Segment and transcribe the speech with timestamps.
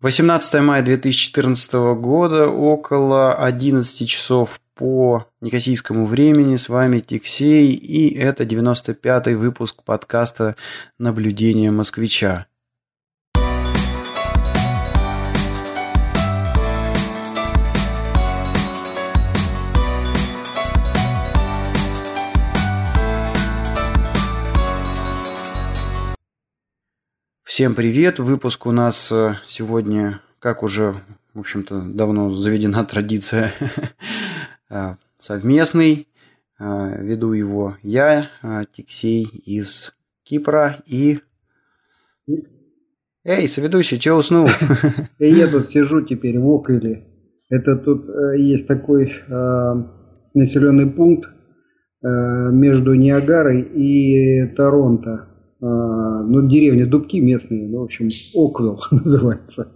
[0.00, 6.54] 18 мая 2014 года, около 11 часов по некосийскому времени.
[6.54, 10.54] С вами Тиксей, и это 95-й выпуск подкаста
[10.98, 12.46] «Наблюдение москвича».
[27.58, 28.20] Всем привет!
[28.20, 30.94] Выпуск у нас э, сегодня, как уже,
[31.34, 33.50] в общем-то, давно заведена традиция,
[34.70, 36.06] э, совместный.
[36.60, 38.28] Э, веду его я,
[38.70, 41.18] Тиксей из Кипра и...
[43.24, 44.48] Эй, соведущий, че уснул?
[45.18, 47.08] Я тут сижу теперь в Окриле.
[47.48, 48.06] Это тут
[48.36, 49.12] есть такой
[50.32, 51.28] населенный пункт
[52.02, 55.37] между Ниагарой и Торонто.
[55.60, 59.72] А, ну, деревня Дубки местные, ну, в общем, Оквилл называется.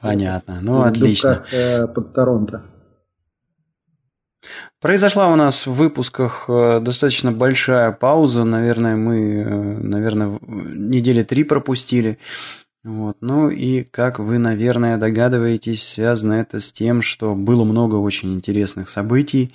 [0.00, 1.34] Понятно, ну, отлично.
[1.34, 2.62] Дубках, э, под Торонто.
[4.80, 11.44] Произошла у нас в выпусках э, достаточно большая пауза, наверное, мы, э, наверное, недели три
[11.44, 12.18] пропустили.
[12.82, 13.18] Вот.
[13.20, 18.88] Ну и, как вы, наверное, догадываетесь, связано это с тем, что было много очень интересных
[18.88, 19.52] событий,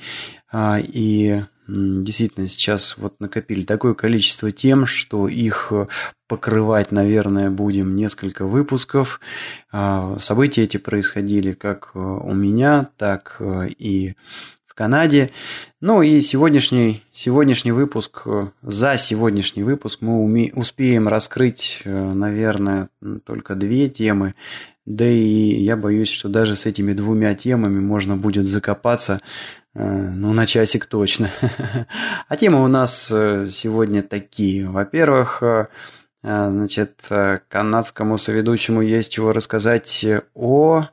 [0.51, 5.87] а, и действительно сейчас вот накопили такое количество тем, что их э,
[6.27, 9.19] покрывать, наверное, будем несколько выпусков.
[9.71, 14.15] А, события эти происходили как э, у меня, так э, и
[14.67, 15.31] в Канаде.
[15.81, 18.27] Ну и сегодняшний, сегодняшний выпуск,
[18.61, 22.89] за сегодняшний выпуск мы успеем раскрыть, наверное,
[23.25, 24.35] только две темы.
[24.85, 29.21] Да и я боюсь, что даже с этими двумя темами можно будет закопаться
[29.75, 31.29] Э, ну, на часик точно.
[32.29, 34.69] А темы у нас э, сегодня такие.
[34.69, 35.67] Во-первых, э,
[36.23, 36.93] значит,
[37.49, 40.85] канадскому соведущему есть чего рассказать о...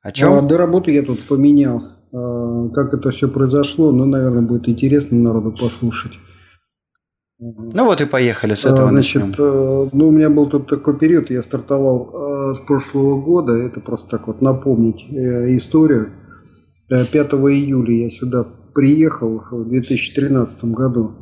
[0.00, 0.32] О чем?
[0.32, 1.82] А, до работы я тут поменял.
[2.10, 6.12] Как это все произошло, ну, наверное, будет интересно народу послушать.
[7.38, 9.88] Ну вот и поехали с этого Значит, начнем.
[9.92, 14.26] Ну, у меня был тут такой период, я стартовал с прошлого года, это просто так
[14.26, 16.12] вот напомнить историю.
[16.88, 21.12] 5 э, июля я сюда приехал в 2013 году.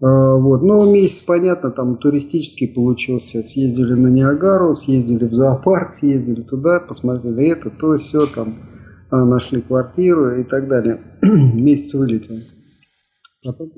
[0.00, 0.62] А, вот.
[0.62, 3.42] Ну, месяц, понятно, там туристический получился.
[3.42, 8.52] Съездили на Ниагару, съездили в зоопарк, съездили туда, посмотрели это, то, все, там
[9.10, 11.00] а, нашли квартиру и так далее.
[11.22, 12.38] месяц вылетел.
[13.44, 13.68] Потом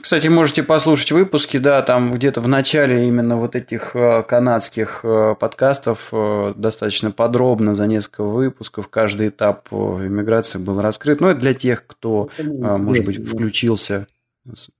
[0.00, 5.34] кстати, можете послушать выпуски, да, там где-то в начале именно вот этих э, канадских э,
[5.40, 11.20] подкастов э, достаточно подробно за несколько выпусков каждый этап иммиграции был раскрыт.
[11.20, 14.06] Но ну, это для тех, кто, может быть, включился.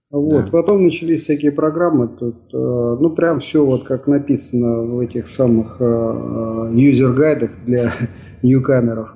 [0.09, 0.51] Вот, да.
[0.51, 7.51] потом начались всякие программы, тут, ну, прям все вот как написано в этих самых юзер-гайдах
[7.65, 7.91] для
[8.43, 9.09] ньюкамеров.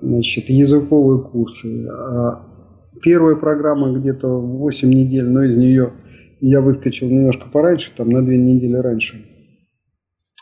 [0.00, 1.86] Значит, языковые курсы,
[3.02, 5.92] Первая программа где-то 8 недель, но из нее
[6.40, 9.24] я выскочил немножко пораньше, там на 2 недели раньше.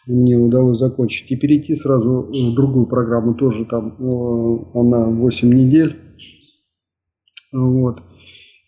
[0.07, 1.31] Мне удалось закончить.
[1.31, 5.97] И перейти сразу в другую программу, тоже там э, она 8 недель.
[7.53, 8.03] Вот.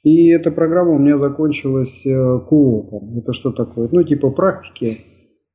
[0.02, 3.18] И эта программа у меня закончилась э, коопом.
[3.18, 3.88] Это что такое?
[3.90, 4.98] Ну, типа практики,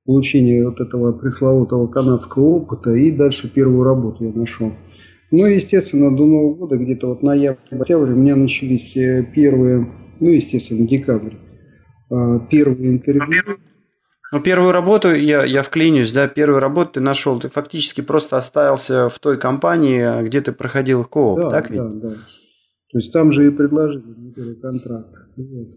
[0.06, 2.92] получения вот этого пресловутого канадского опыта.
[2.92, 4.72] И дальше первую работу я нашел.
[5.32, 9.88] Ну, естественно, до Нового года, где-то вот ноябрь-октябрь, у меня начались э, первые,
[10.20, 11.36] ну, естественно, декабрь,
[12.10, 13.58] э, первые интервью.
[14.34, 19.08] Ну, первую работу, я, я вклинюсь, да, первую работу ты нашел, ты фактически просто остался
[19.08, 21.80] в той компании, где ты проходил кооп, да, так ведь?
[21.80, 22.10] Да, да.
[22.92, 24.04] То есть там же и предложили
[24.36, 25.16] первый контракт.
[25.38, 25.68] Вот.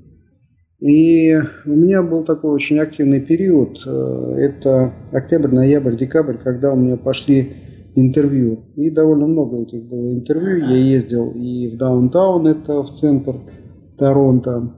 [0.81, 1.33] И
[1.65, 6.97] у меня был такой очень активный период, э, это октябрь, ноябрь, декабрь, когда у меня
[6.97, 7.57] пошли
[7.95, 8.65] интервью.
[8.77, 10.67] И довольно много этих было интервью.
[10.67, 13.37] Я ездил и в даунтаун, это в центр
[13.99, 14.75] Торонто.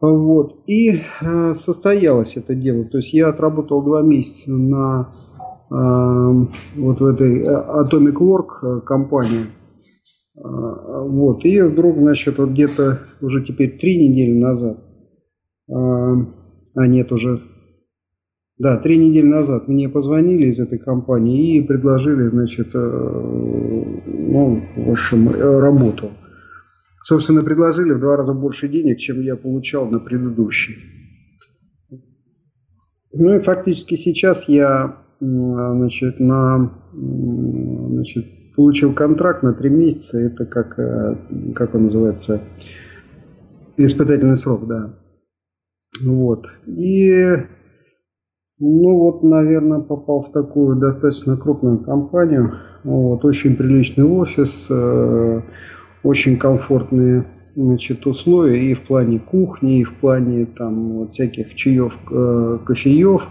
[0.00, 0.62] Вот.
[0.66, 2.84] И э, состоялось это дело.
[2.84, 5.12] То есть я отработал два месяца на
[5.70, 9.46] э, вот в этой э, Atomic Work э, компании.
[10.36, 11.44] Э, вот.
[11.44, 14.78] И вдруг, значит, вот где-то уже теперь три недели назад,
[15.68, 17.42] э, а нет, уже
[18.60, 22.78] да, три недели назад мне позвонили из этой компании и предложили, значит, э,
[24.06, 26.10] ну, в общем, э, работу.
[27.02, 30.76] Собственно, предложили в два раза больше денег, чем я получал на предыдущий.
[33.14, 38.26] Ну и фактически сейчас я, значит, на, значит,
[38.56, 40.20] получил контракт на три месяца.
[40.20, 41.16] Это как, э,
[41.54, 42.42] как он называется,
[43.78, 45.00] испытательный срок, да.
[46.02, 46.46] Вот.
[46.66, 47.38] И
[48.62, 52.56] Ну вот, наверное, попал в такую достаточно крупную компанию.
[52.84, 55.40] Вот, очень приличный офис, э,
[56.02, 57.24] очень комфортные
[57.56, 63.22] значит, условия и в плане кухни, и в плане там вот всяких чаев, э, кофеев.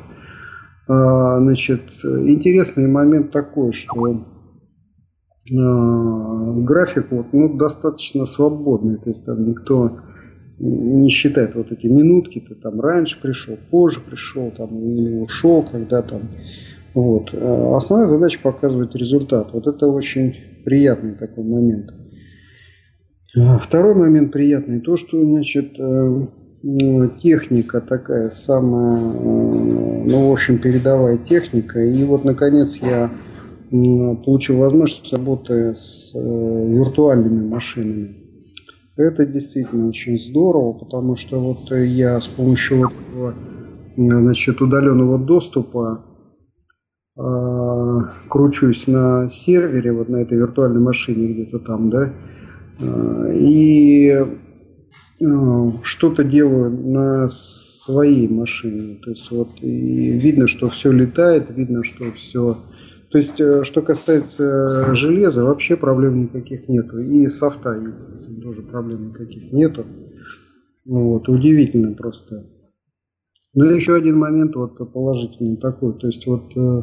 [0.87, 4.13] Э, значит, интересный момент такой, что э,
[6.63, 9.99] график вот, ну, достаточно свободный, то есть там никто
[10.59, 16.01] не считает вот эти минутки, ты там раньше пришел, позже пришел, там, или ушел, когда
[16.01, 16.21] там.
[16.93, 17.29] Вот.
[17.33, 19.53] А основная задача показывать результат.
[19.53, 20.35] Вот это очень
[20.65, 21.93] приятный такой момент.
[23.37, 26.27] А второй момент приятный, то, что, значит, э,
[27.21, 31.79] техника такая самая, э, ну, в общем, передовая техника.
[31.79, 33.11] И вот, наконец, я
[33.69, 38.15] получил возможность работы с э, виртуальными машинами.
[38.99, 43.33] Это действительно очень здорово, потому что вот я с помощью этого,
[43.95, 46.03] значит, удаленного доступа
[47.17, 52.13] э, кручусь на сервере, вот на этой виртуальной машине где-то там, да,
[52.81, 54.25] э, и э,
[55.83, 58.99] что-то делаю на своей машине.
[59.01, 62.57] То есть вот и видно, что все летает, видно, что все
[63.09, 66.99] то есть, э, что касается железа, вообще проблем никаких нету.
[66.99, 69.85] И софта, естественно, тоже проблем никаких нету.
[70.85, 72.45] Вот, удивительно просто.
[73.55, 75.93] Ну и еще один момент вот положительный такой.
[75.97, 76.81] То есть, вот э,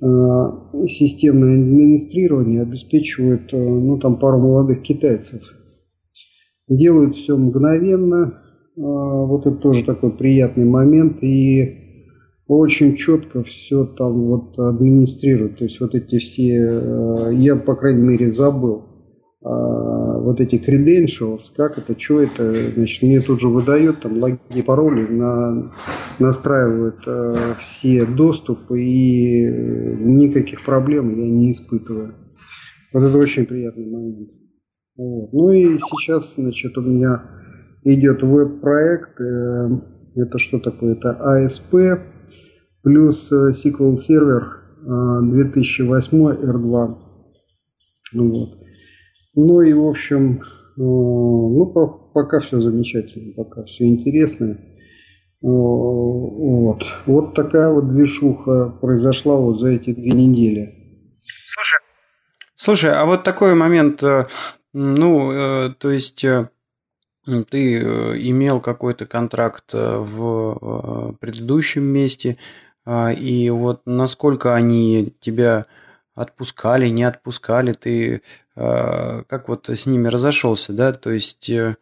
[0.00, 5.42] э, системное администрирование обеспечивает, э, ну, там пару молодых китайцев.
[6.66, 8.42] Делают все мгновенно.
[8.76, 11.22] Э, вот это тоже такой приятный момент.
[11.22, 11.83] И
[12.46, 15.58] очень четко все там вот администрирует.
[15.58, 18.84] То есть вот эти все, э, я, по крайней мере, забыл
[19.42, 24.38] а, вот эти credentials, как это, что это, значит, мне тут же выдает там логин,
[24.64, 25.72] пароли, на,
[26.18, 32.14] настраивают э, все доступы и э, никаких проблем я не испытываю.
[32.92, 34.30] Вот это очень приятный момент.
[34.96, 35.32] Вот.
[35.32, 37.22] Ну и сейчас, значит, у меня
[37.82, 39.20] идет веб-проект,
[40.14, 40.94] это что такое?
[40.94, 42.13] Это ASP,
[42.84, 46.98] плюс э, SQL сервер 2008 R2.
[48.12, 48.58] Вот.
[49.34, 50.42] Ну и, в общем, э,
[50.76, 51.66] ну,
[52.14, 54.50] пока все замечательно, пока все интересно.
[54.52, 54.56] Э,
[55.42, 56.84] вот.
[57.06, 60.74] вот такая вот движуха произошла вот за эти две недели.
[61.48, 61.80] Слушай,
[62.56, 64.02] Слушай, а вот такой момент,
[64.72, 66.24] ну, то есть
[67.50, 72.36] ты имел какой-то контракт в предыдущем месте,
[72.86, 75.66] и вот насколько они тебя
[76.14, 78.22] отпускали, не отпускали, ты
[78.56, 81.76] а, как вот с ними разошелся, да, то есть, э,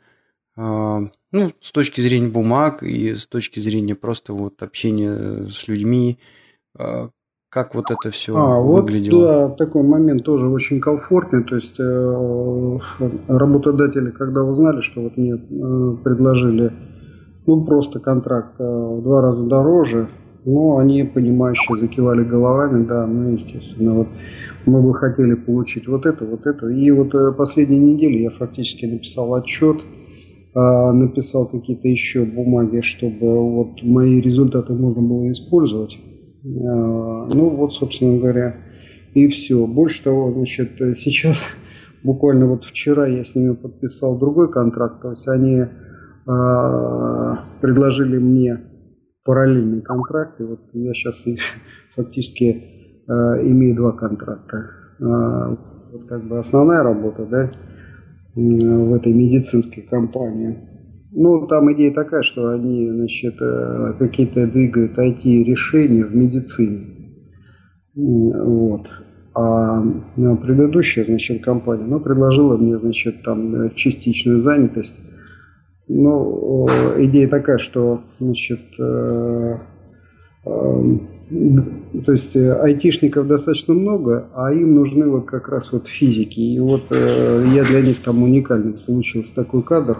[0.57, 1.01] а,
[1.33, 6.19] ну, с точки зрения бумаг и с точки зрения просто вот общения с людьми,
[7.51, 9.19] как вот это все а, выглядело?
[9.19, 11.45] Вот, да, такой момент тоже очень комфортный.
[11.45, 12.79] То есть э,
[13.29, 16.73] работодатели, когда узнали, что вот мне э, предложили
[17.47, 20.09] ну, просто контракт в два раза дороже,
[20.45, 24.09] ну, они, понимающие, закивали головами, да, ну, естественно, вот
[24.67, 26.69] мы бы хотели получить вот это, вот это.
[26.69, 29.83] И вот э, последние недели я фактически написал отчет,
[30.55, 35.97] а, написал какие-то еще бумаги, чтобы вот мои результаты можно было использовать.
[36.45, 38.57] А, ну, вот, собственно говоря,
[39.15, 39.67] и все.
[39.67, 41.39] Больше того, значит, сейчас,
[42.03, 45.65] буквально вот вчера я с ними подписал другой контракт, то есть они
[46.25, 48.61] предложили мне
[49.25, 50.47] параллельные контракты.
[50.47, 51.25] Вот я сейчас
[51.97, 52.45] фактически
[53.09, 53.13] э,
[53.43, 54.71] имею два контракта.
[55.01, 55.57] Э,
[55.93, 57.51] вот как бы основная работа, да,
[58.35, 60.59] в этой медицинской компании.
[61.15, 66.87] Ну, там идея такая, что они, значит, э, какие-то двигают IT-решения в медицине.
[67.95, 68.87] Вот.
[69.35, 69.83] А
[70.15, 74.99] предыдущая, значит, компания, ну, предложила мне, значит, там частичную занятость
[75.95, 76.67] ну,
[76.99, 79.59] идея такая, что, значит, э,
[80.47, 80.83] э,
[82.05, 86.41] то есть э, айтишников достаточно много, а им нужны вот как раз вот физики.
[86.41, 89.99] И вот я для них там уникальный получился такой кадр.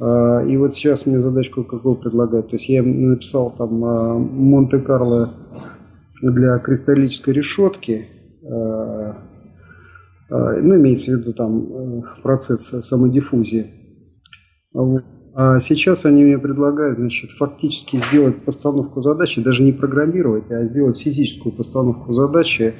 [0.00, 2.50] И вот сейчас мне задачку какую предлагают.
[2.50, 5.34] То есть я написал там Монте-Карло
[6.20, 8.08] для кристаллической решетки.
[8.42, 9.14] Ну,
[10.30, 13.70] имеется в виду там процесс самодиффузии.
[15.36, 21.00] А сейчас они мне предлагают, значит, фактически сделать постановку задачи, даже не программировать, а сделать
[21.00, 22.74] физическую постановку задачи.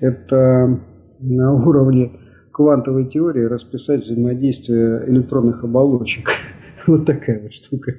[0.00, 0.80] Это
[1.18, 2.12] на уровне
[2.52, 6.30] квантовой теории расписать взаимодействие электронных оболочек.
[6.86, 7.92] Вот такая вот штука.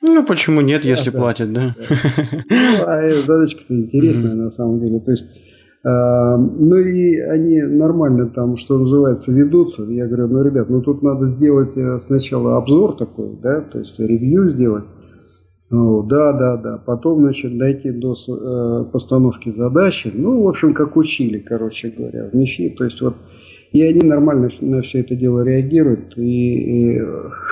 [0.00, 1.76] Ну, почему нет, если платят, да?
[1.78, 2.56] Ну,
[2.86, 4.98] а задачка-то интересная на самом деле.
[5.00, 5.26] То есть,
[6.36, 9.84] ну и они нормально там, что называется, ведутся.
[9.84, 13.98] Я говорю, ну, ребят, ну тут надо сделать э, сначала обзор такой, да, то есть
[13.98, 14.84] ревью сделать.
[15.70, 16.78] Ну, да, да, да.
[16.78, 20.10] Потом, значит, дойти до э, постановки задачи.
[20.14, 22.70] Ну, в общем, как учили, короче говоря, в МИФИ.
[22.70, 23.14] То есть вот
[23.72, 26.16] и они нормально на все это дело реагируют.
[26.16, 27.02] И, и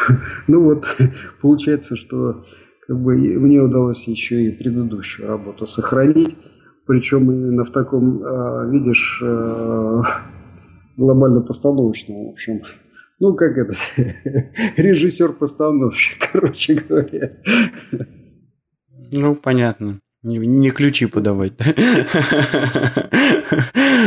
[0.47, 0.87] ну вот,
[1.43, 2.45] получается, что
[2.87, 6.37] как бы мне удалось еще и предыдущую работу сохранить.
[6.87, 10.03] Причем именно в таком, а, видишь, а,
[10.97, 12.63] глобально-постановочном, в общем.
[13.19, 13.75] Ну, как это,
[14.77, 17.33] режиссер-постановщик, короче говоря.
[19.13, 20.01] Ну, понятно.
[20.23, 21.53] Не, не ключи подавать.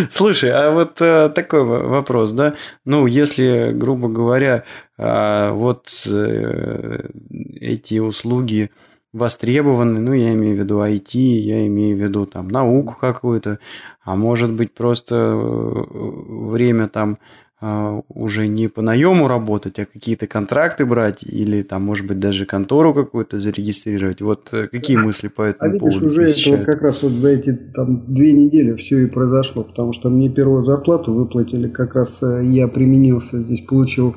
[0.09, 2.55] Слушай, а вот э, такой вопрос, да?
[2.83, 4.65] Ну, если, грубо говоря,
[4.97, 7.09] э, вот э,
[7.55, 8.69] эти услуги
[9.13, 13.59] востребованы, ну, я имею в виду IT, я имею в виду там науку какую-то,
[14.03, 17.17] а может быть просто э, время там
[17.61, 22.45] а, уже не по наему работать, а какие-то контракты брать или там, может быть, даже
[22.45, 24.21] контору какую-то зарегистрировать.
[24.21, 27.11] Вот э, какие мысли по этому а видишь, поводу уже это вот как раз вот
[27.11, 31.95] за эти там две недели все и произошло, потому что мне первую зарплату выплатили, как
[31.95, 34.15] раз э, я применился здесь, получил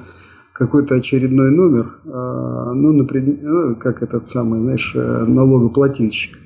[0.53, 6.39] какой-то очередной номер, а, ну, например, ну, как этот самый, знаешь, э, налогоплательщик.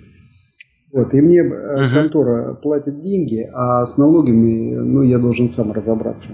[0.93, 1.93] Вот, и мне uh-huh.
[1.93, 6.29] контора платит деньги, а с налогами, ну, я должен сам разобраться.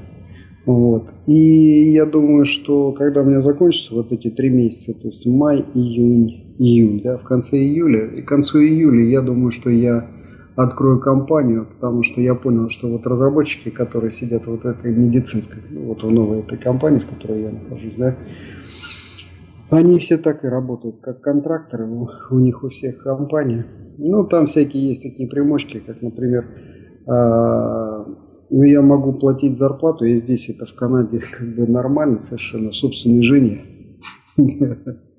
[0.65, 1.09] Вот.
[1.27, 5.65] И я думаю, что когда у меня закончатся вот эти три месяца, то есть май,
[5.75, 10.07] июнь, июль, да, в конце июля, и к концу июля я думаю, что я
[10.57, 16.03] открою компанию, потому что я понял, что вот разработчики, которые сидят вот этой медицинской, вот
[16.03, 18.17] в новой этой компании, в которой я нахожусь, да,
[19.71, 23.67] они все так и работают, как контракторы, у них у всех компания.
[23.97, 26.47] Ну, там всякие есть такие примочки, как, например,
[27.07, 28.05] а,
[28.51, 33.23] ну, я могу платить зарплату, и здесь это в Канаде как бы нормально совершенно, собственной
[33.23, 33.63] жене.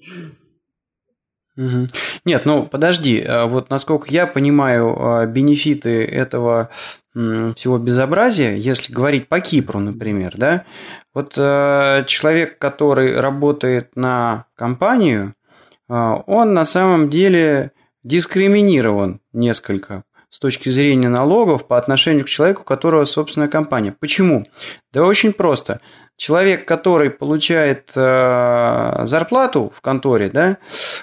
[1.55, 6.69] Нет, ну подожди, а вот насколько я понимаю а, бенефиты этого
[7.13, 10.65] всего безобразия, если говорить по Кипру, например, да,
[11.13, 15.35] вот а, человек, который работает на компанию,
[15.87, 17.71] он на самом деле
[18.03, 23.95] дискриминирован несколько с точки зрения налогов по отношению к человеку, у которого собственная компания.
[23.99, 24.47] Почему?
[24.91, 25.79] Да очень просто.
[26.15, 30.57] Человек, который получает э, зарплату в конторе, да,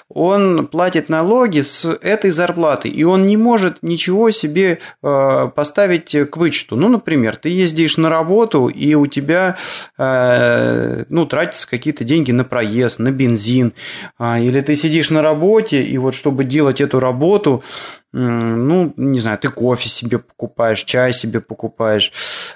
[0.09, 6.37] он платит налоги с этой зарплаты, и он не может ничего себе э, поставить к
[6.37, 6.75] вычету.
[6.75, 9.57] Ну, например, ты ездишь на работу, и у тебя
[9.97, 13.73] э, ну, тратятся какие-то деньги на проезд, на бензин,
[14.19, 17.63] э, или ты сидишь на работе, и вот чтобы делать эту работу,
[18.13, 22.11] ну, не знаю, ты кофе себе покупаешь, чай себе покупаешь.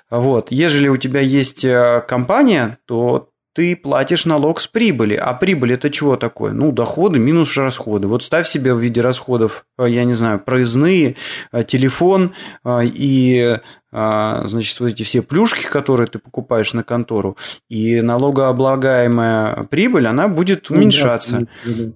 [0.10, 0.52] Вот.
[0.52, 5.16] Ежели у тебя есть э, компания, то ты платишь налог с прибыли.
[5.16, 6.52] А прибыль это чего такое?
[6.52, 8.08] Ну, доходы минус расходы.
[8.08, 11.16] Вот ставь себе в виде расходов, э, я не знаю, проездные,
[11.52, 12.34] э, телефон
[12.66, 13.58] и
[13.94, 17.38] значит, вот эти все плюшки, которые ты покупаешь на контору,
[17.70, 21.48] и налогооблагаемая прибыль, она будет ну уменьшаться.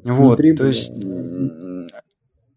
[0.05, 0.93] Вот, то есть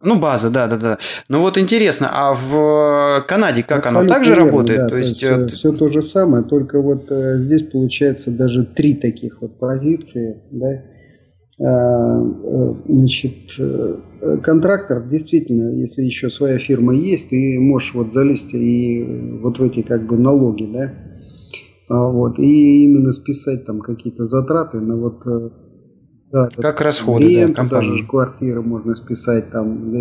[0.02, 0.98] ну, база, да, да, да.
[1.28, 4.78] Ну вот интересно, а в Канаде как Абсолютно оно также верно, работает?
[4.80, 8.30] Да, то есть, то есть э, все то же самое, только вот э, здесь получается
[8.30, 10.82] даже три таких вот позиции, да.
[11.60, 18.52] А, э, значит, э, контрактор действительно, если еще своя фирма есть, ты можешь вот залезть
[18.54, 20.92] и вот в эти как бы налоги, да.
[21.88, 25.50] А, вот, и именно списать там какие-то затраты на вот э,
[26.32, 29.92] да, как расходы, ренту, да, даже квартиры можно списать, там,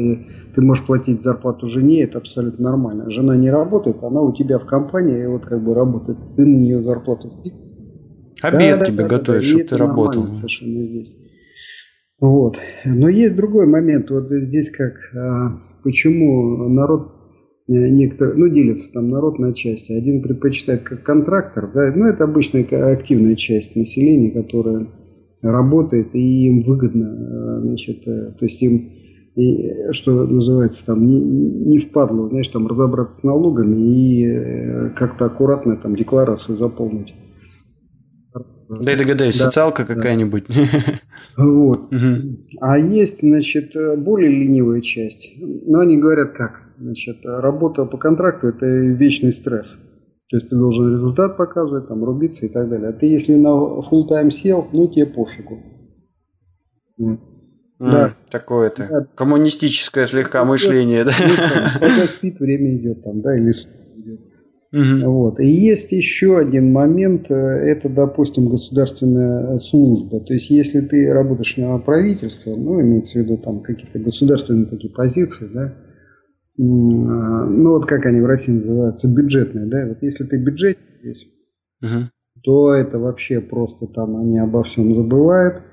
[0.55, 3.11] ты можешь платить зарплату жене, это абсолютно нормально.
[3.11, 6.55] Жена не работает, она у тебя в компании, и вот как бы работает, ты на
[6.55, 7.59] нее зарплату спишешь.
[8.41, 10.31] Обед да, тебе да, готовишь, да, чтобы ты работал.
[10.31, 11.09] Совершенно здесь.
[12.21, 12.55] Вот.
[12.85, 14.09] Но есть другой момент.
[14.09, 17.11] Вот здесь как, а, почему народ
[17.67, 19.91] э, некоторые, ну, делится там народ на части.
[19.91, 24.87] Один предпочитает как контрактор, да, ну, это обычная активная часть населения, которая
[25.41, 28.91] работает, и им выгодно, э, значит, э, то есть им,
[29.91, 35.77] что называется, там, не, не впадло, знаешь, там, разобраться с налогами и э, как-то аккуратно
[35.77, 37.13] там декларацию заполнить.
[38.69, 40.45] Да и догадаюсь, да, социалка какая-нибудь.
[41.37, 41.93] Вот.
[41.93, 42.37] Угу.
[42.61, 45.29] А есть, значит, более ленивая часть.
[45.39, 46.61] Но они говорят как?
[46.77, 49.77] Значит, работа по контракту– это вечный стресс.
[50.31, 52.89] То есть ты должен результат показывать, там, рубиться и так далее.
[52.89, 55.59] А ты если на full time сел, ну тебе пофигу.
[57.79, 58.15] Да.
[58.29, 58.87] Такое-то.
[58.89, 59.07] Да.
[59.15, 61.11] Коммунистическое слегка мышление, да?
[62.05, 64.21] Спит, время идет там, да, или идет.
[64.71, 65.11] Угу.
[65.11, 65.39] Вот.
[65.41, 70.21] И есть еще один момент, э, это, допустим, государственная служба.
[70.21, 74.93] То есть, если ты работаешь на правительство, ну, имеется в виду там какие-то государственные такие
[74.93, 75.73] позиции, да,
[76.63, 81.27] ну, вот как они в России называются, бюджетные, да, вот если ты бюджет здесь,
[81.81, 82.09] угу.
[82.43, 85.63] то это вообще просто там они обо всем забывают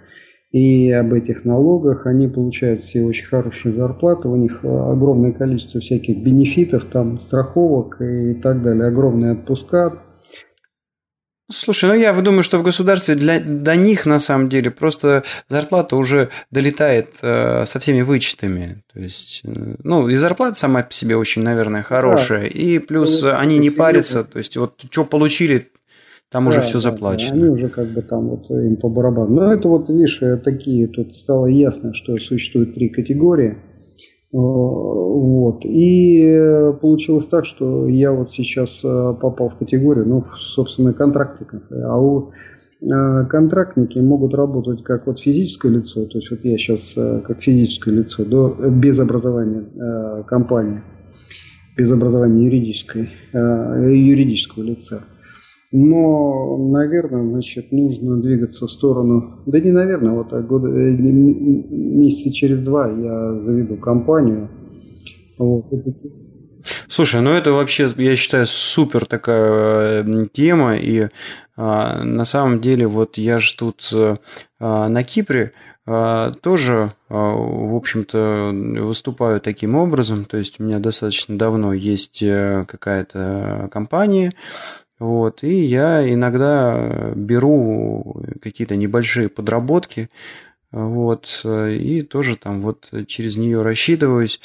[0.51, 2.07] и об этих налогах.
[2.07, 8.35] Они получают все очень хорошие зарплаты, у них огромное количество всяких бенефитов, там страховок и
[8.35, 10.03] так далее, огромные отпуска.
[11.51, 15.97] Слушай, ну я думаю, что в государстве для, до них на самом деле просто зарплата
[15.97, 18.83] уже долетает э, со всеми вычетами.
[18.93, 22.43] То есть, э, ну, и зарплата сама по себе очень, наверное, хорошая.
[22.43, 22.47] Да.
[22.49, 24.25] И плюс ну, они не парятся.
[24.25, 25.71] То есть, вот что получили,
[26.31, 27.31] там да, уже все заплачено.
[27.31, 29.35] Да, они уже как бы там вот им по барабану.
[29.35, 33.57] Но это вот, видишь, э, такие, тут стало ясно, что существует три категории.
[34.33, 35.65] Э, вот.
[35.65, 41.63] И э, получилось так, что я вот сейчас попал в категорию, ну, собственно, контрактников.
[41.71, 42.33] А у
[42.81, 48.25] контрактники могут работать как вот физическое лицо, то есть вот я сейчас как физическое лицо,
[48.25, 49.65] до, без образования
[50.29, 50.83] компании,
[51.77, 55.03] без образования юридической, юридического лица.
[55.71, 62.33] Но, наверное, значит, нужно двигаться в сторону, да не наверное, вот а года, э, месяца
[62.33, 64.49] через два я заведу компанию.
[65.37, 65.67] Вот.
[66.89, 71.09] Слушай, ну это вообще, я считаю, супер такая э, тема, и
[71.57, 75.53] а, на самом деле вот я же тут а, на Кипре
[75.87, 82.21] а, тоже, а, в общем-то, выступаю таким образом, то есть у меня достаточно давно есть
[82.21, 84.33] какая-то компания,
[84.99, 90.11] вот, и я иногда беру какие-то небольшие подработки,
[90.71, 94.41] вот, и тоже там вот через нее рассчитываюсь.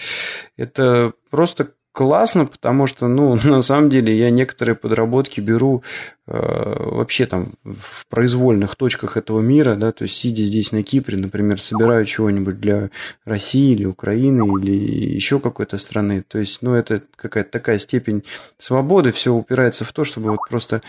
[0.55, 5.84] Это просто классно, потому что, ну, на самом деле я некоторые подработки беру
[6.27, 11.17] э, вообще там в произвольных точках этого мира, да, то есть сидя здесь на Кипре,
[11.17, 12.89] например, собираю чего-нибудь для
[13.25, 14.71] России или Украины или
[15.15, 18.23] еще какой-то страны, то есть, ну, это какая-то такая степень
[18.58, 20.82] свободы, все упирается в то, чтобы вот просто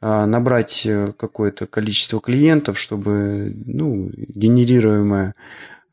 [0.00, 0.86] э, набрать
[1.18, 5.34] какое-то количество клиентов, чтобы, ну, генерируемое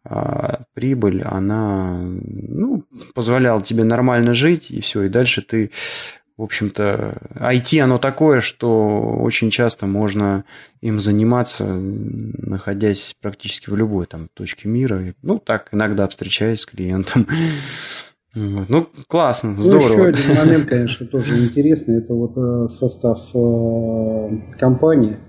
[0.04, 2.84] а прибыль, она ну,
[3.14, 5.72] позволяла тебе нормально жить, и все, и дальше ты,
[6.38, 10.46] в общем-то, IT оно такое, что очень часто можно
[10.82, 15.14] им заниматься, находясь практически в любой там точке мира.
[15.22, 17.28] Ну, так, иногда встречаясь с клиентом.
[18.36, 19.88] Ну, классно, здорово.
[19.88, 21.98] Ну, еще один момент, конечно, тоже интересный.
[21.98, 25.18] Это вот э, состав э, компании–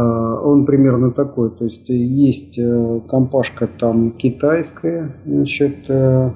[0.00, 6.30] он примерно такой, то есть есть э, компашка там китайская, значит, э,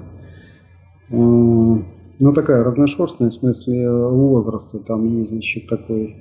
[1.09, 6.15] э, ну такая разношерстная в смысле возраста, там есть, значит, такой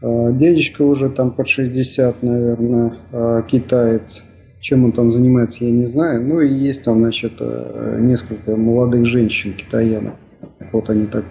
[0.00, 4.22] дядечка уже там под 60, наверное, китаец,
[4.60, 7.32] чем он там занимается, я не знаю, ну и есть там, значит,
[7.98, 10.14] несколько молодых женщин китаянок,
[10.72, 11.24] вот они так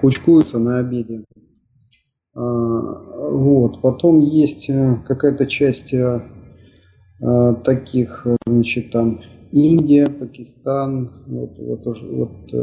[0.00, 1.24] кучкуются на обеде.
[2.34, 3.80] А, вот.
[3.82, 6.20] Потом есть э, какая-то часть э,
[7.20, 9.20] э, таких, значит, там
[9.52, 12.54] Индия, Пакистан, вот, вот, вот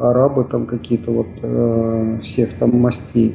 [0.00, 3.34] арабы там какие-то вот всех там мастей.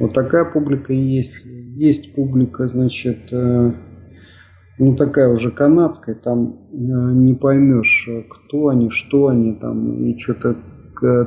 [0.00, 1.44] Вот такая публика есть.
[1.44, 10.04] Есть публика, значит, ну такая уже канадская, там не поймешь, кто они, что они там,
[10.04, 10.56] и что-то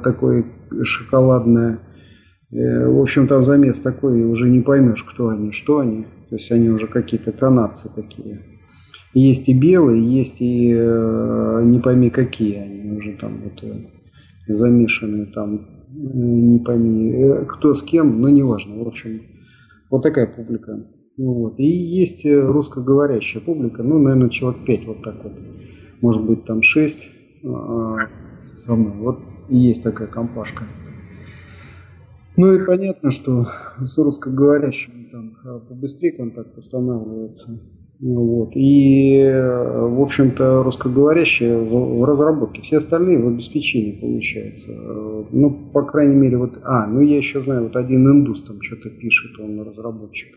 [0.03, 0.43] такое
[0.83, 1.79] шоколадное
[2.51, 6.05] в общем, там замес такой, и уже не поймешь, кто они, что они.
[6.29, 8.41] То есть они уже какие-то канадцы такие.
[9.13, 15.25] Есть и белые, есть и э, не пойми какие они уже там вот э, замешанные
[15.27, 18.83] там, не пойми кто с кем, но неважно.
[18.83, 19.21] В общем,
[19.89, 20.85] вот такая публика.
[21.17, 21.59] Вот.
[21.59, 25.33] И есть русскоговорящая публика, ну, наверное, человек 5 вот так вот.
[26.01, 27.07] Может быть, там 6
[27.43, 27.97] а,
[28.55, 28.93] со мной.
[28.99, 30.63] Вот и есть такая компашка.
[32.39, 33.49] Ну и понятно, что
[33.83, 37.59] с русскоговорящими там а, побыстрее контакт устанавливается.
[37.99, 38.51] Вот.
[38.55, 44.71] И, в общем-то, русскоговорящие в, разработке, все остальные в обеспечении получается.
[44.71, 46.61] Ну, по крайней мере, вот...
[46.63, 50.33] А, ну я еще знаю, вот один индус там что-то пишет, он разработчик.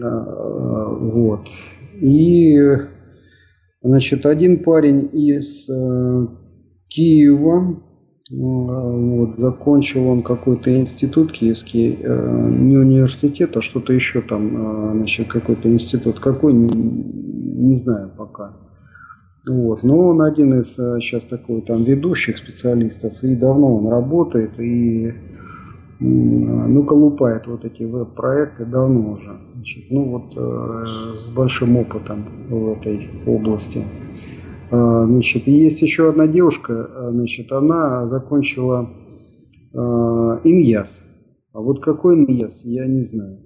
[0.00, 1.48] А, вот.
[2.00, 2.56] И,
[3.82, 6.26] значит, один парень из э,
[6.86, 7.89] Киева,
[8.30, 15.26] вот, закончил он какой-то институт киевский, э, не университет, а что-то еще там, э, значит,
[15.28, 16.20] какой-то институт.
[16.20, 18.52] Какой, не, не знаю пока.
[19.48, 19.82] Вот.
[19.82, 25.12] Но он один из сейчас такой там ведущих специалистов, и давно он работает, и
[26.00, 29.36] ну, колупает вот эти веб-проекты давно уже.
[29.54, 33.84] Значит, ну вот э, с большим опытом в этой области.
[34.70, 38.90] Э, значит, есть еще одна девушка, значит, она закончила
[39.72, 39.78] э.
[41.52, 43.38] А вот какой ИМЯС, я не знаю.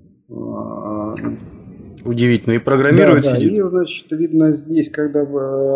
[2.05, 2.53] Удивительно.
[2.53, 3.51] И программирует да, сидит.
[3.51, 3.57] Да.
[3.57, 5.23] И, значит, видно здесь, когда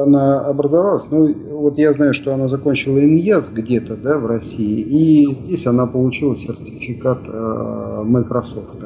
[0.03, 5.33] она образовалась, ну, вот я знаю, что она закончила ИНЕС где-то, да, в России, и
[5.33, 8.77] здесь она получила сертификат э, Microsoft.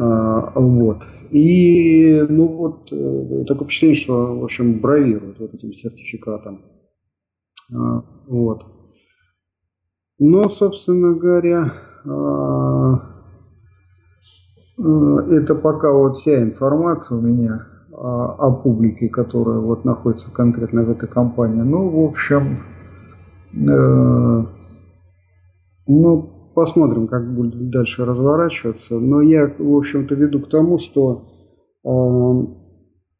[0.00, 0.98] А, вот.
[1.32, 6.60] И, ну, вот, э, такое впечатление, что, в общем, бравирует вот этим сертификатом.
[7.74, 8.64] А, вот.
[10.18, 11.72] Но, собственно говоря,
[12.04, 13.12] а,
[14.78, 20.82] Э, это пока вот вся информация у меня о, о публике, которая вот находится конкретно
[20.82, 21.62] в этой компании.
[21.62, 22.62] Ну, в общем,
[23.54, 24.44] э,
[25.86, 28.98] ну, посмотрим, как будет дальше разворачиваться.
[28.98, 31.28] Но я, в общем-то, веду к тому, что
[31.84, 31.88] э,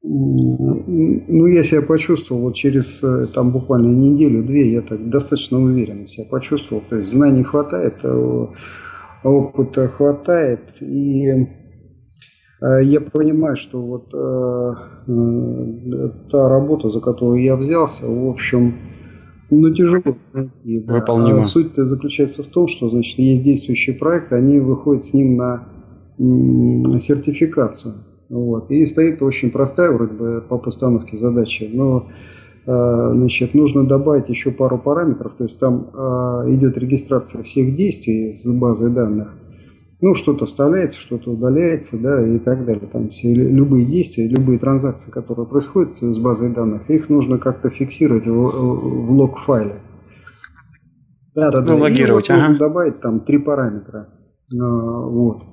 [0.05, 6.27] ну, я себя почувствовал вот через э, там буквально неделю-две, я так достаточно уверенно себя
[6.29, 6.83] почувствовал.
[6.89, 8.47] То есть знаний хватает, э,
[9.23, 10.61] опыта хватает.
[10.81, 11.49] И
[12.83, 14.75] я понимаю, что вот э,
[16.31, 18.92] та работа, за которую я взялся, в общем,
[19.61, 20.83] ну, тяжело найти.
[20.83, 20.99] Да.
[20.99, 25.69] А суть-то заключается в том, что, значит, есть действующий проект, они выходят с ним на
[26.99, 27.95] сертификацию.
[28.29, 28.71] Вот.
[28.71, 32.09] И стоит очень простая вроде бы по постановке задачи, но
[32.65, 38.33] Э, значит, нужно добавить еще пару параметров, то есть там э, идет регистрация всех действий
[38.33, 39.35] с базой данных.
[40.03, 42.89] Ну, что-то вставляется, что-то удаляется, да, и так далее.
[42.93, 48.27] Там все любые действия, любые транзакции, которые происходят с базой данных, их нужно как-то фиксировать
[48.27, 49.77] в, в лог-файле.
[51.37, 51.73] Да, да, да.
[51.73, 52.59] Ну, логировать, и вот ага.
[52.59, 54.09] добавить там три параметра.
[54.53, 55.45] Э, вот.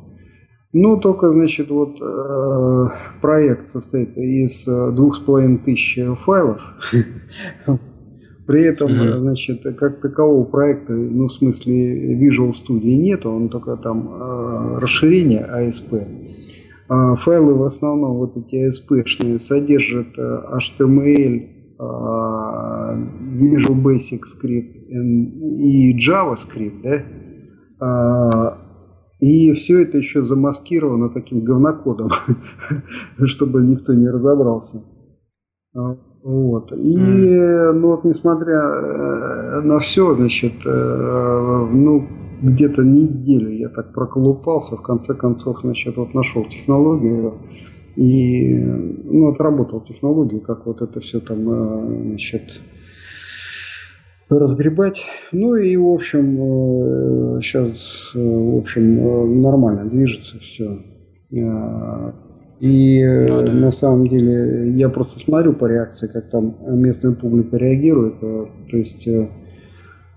[0.73, 2.87] Ну, только, значит, вот э,
[3.21, 6.59] проект состоит из э, двух с половиной тысяч файлов.
[8.49, 14.09] При этом, значит, как такового проекта, ну, в смысле Visual Studio нет, он только там
[14.09, 16.03] э, расширение ASP.
[16.87, 21.47] А файлы в основном, вот эти ASP-шные, содержат HTML,
[23.39, 24.73] Visual Basic Script
[25.59, 27.03] и JavaScript, да,
[27.79, 28.57] а,
[29.19, 32.09] и все это еще замаскировано таким говнокодом,
[33.25, 34.83] чтобы никто не разобрался.
[36.23, 36.71] Вот.
[36.73, 42.07] И, ну вот, несмотря э, на все, значит, э, ну,
[42.41, 47.35] где-то неделю я так проколупался, в конце концов, значит, вот нашел технологию
[47.95, 52.43] и, ну, отработал технологию, как вот это все там, э, значит,
[54.29, 55.01] разгребать.
[55.31, 60.79] Ну и, в общем, сейчас, в общем, нормально движется все.
[62.61, 63.53] Э, и ну, да.
[63.53, 68.19] на самом деле я просто смотрю по реакции, как там местная публика реагирует.
[68.19, 69.07] То есть,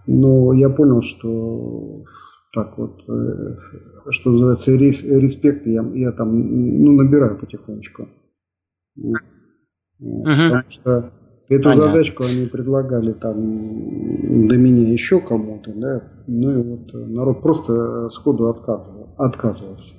[0.06, 2.04] но я понял, что
[2.52, 3.00] так вот,
[4.10, 8.08] что называется, респект я, я там ну, набираю потихонечку.
[8.96, 10.24] Угу.
[10.24, 11.12] Потому что
[11.52, 11.92] Эту Понятно.
[11.92, 13.36] задачку они предлагали там
[14.48, 19.94] до меня еще кому-то, да, ну и вот народ просто сходу отказывал, отказывался.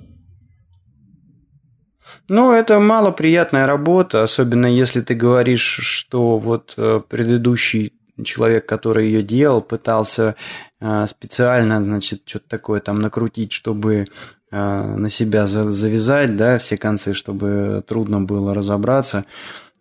[2.28, 7.92] Ну, это малоприятная работа, особенно если ты говоришь, что вот э, предыдущий
[8.24, 10.36] человек, который ее делал, пытался
[10.80, 14.06] э, специально, значит, что-то такое там накрутить, чтобы э,
[14.50, 19.24] на себя завязать, да, все концы, чтобы трудно было разобраться.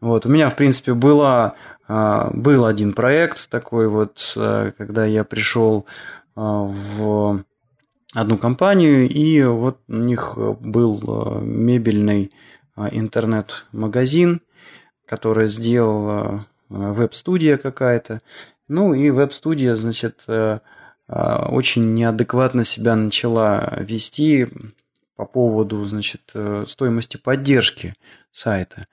[0.01, 1.55] Вот, у меня, в принципе, была,
[1.87, 5.85] а, был один проект такой вот, когда я пришел
[6.35, 7.43] в
[8.13, 12.31] одну компанию, и вот у них был мебельный
[12.75, 14.41] интернет-магазин,
[15.05, 18.21] который сделал веб-студия какая-то.
[18.67, 20.25] Ну и веб-студия, значит,
[21.07, 24.47] очень неадекватно себя начала вести
[25.15, 27.93] по поводу, значит, э, стоимости поддержки
[28.31, 28.87] сайта.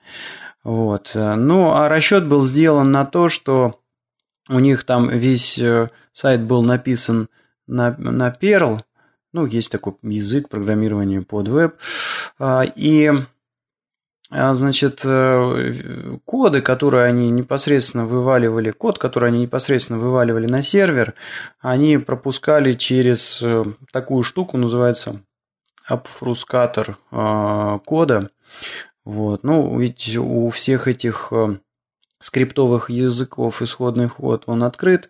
[0.63, 1.11] Вот.
[1.15, 3.79] Ну, а расчет был сделан на то, что
[4.47, 7.27] у них там весь э, сайт был написан
[7.65, 8.81] на, на Perl,
[9.33, 11.75] ну, есть такой язык программирования под веб,
[12.39, 13.11] а, и
[14.33, 21.15] а, значит, э, коды, которые они непосредственно вываливали, код, который они непосредственно вываливали на сервер,
[21.59, 25.21] они пропускали через э, такую штуку, называется
[25.85, 28.29] обфрускатор кода.
[29.03, 29.43] Вот.
[29.43, 31.57] Ну, ведь у всех этих э,
[32.19, 35.09] скриптовых языков исходный код, он открыт,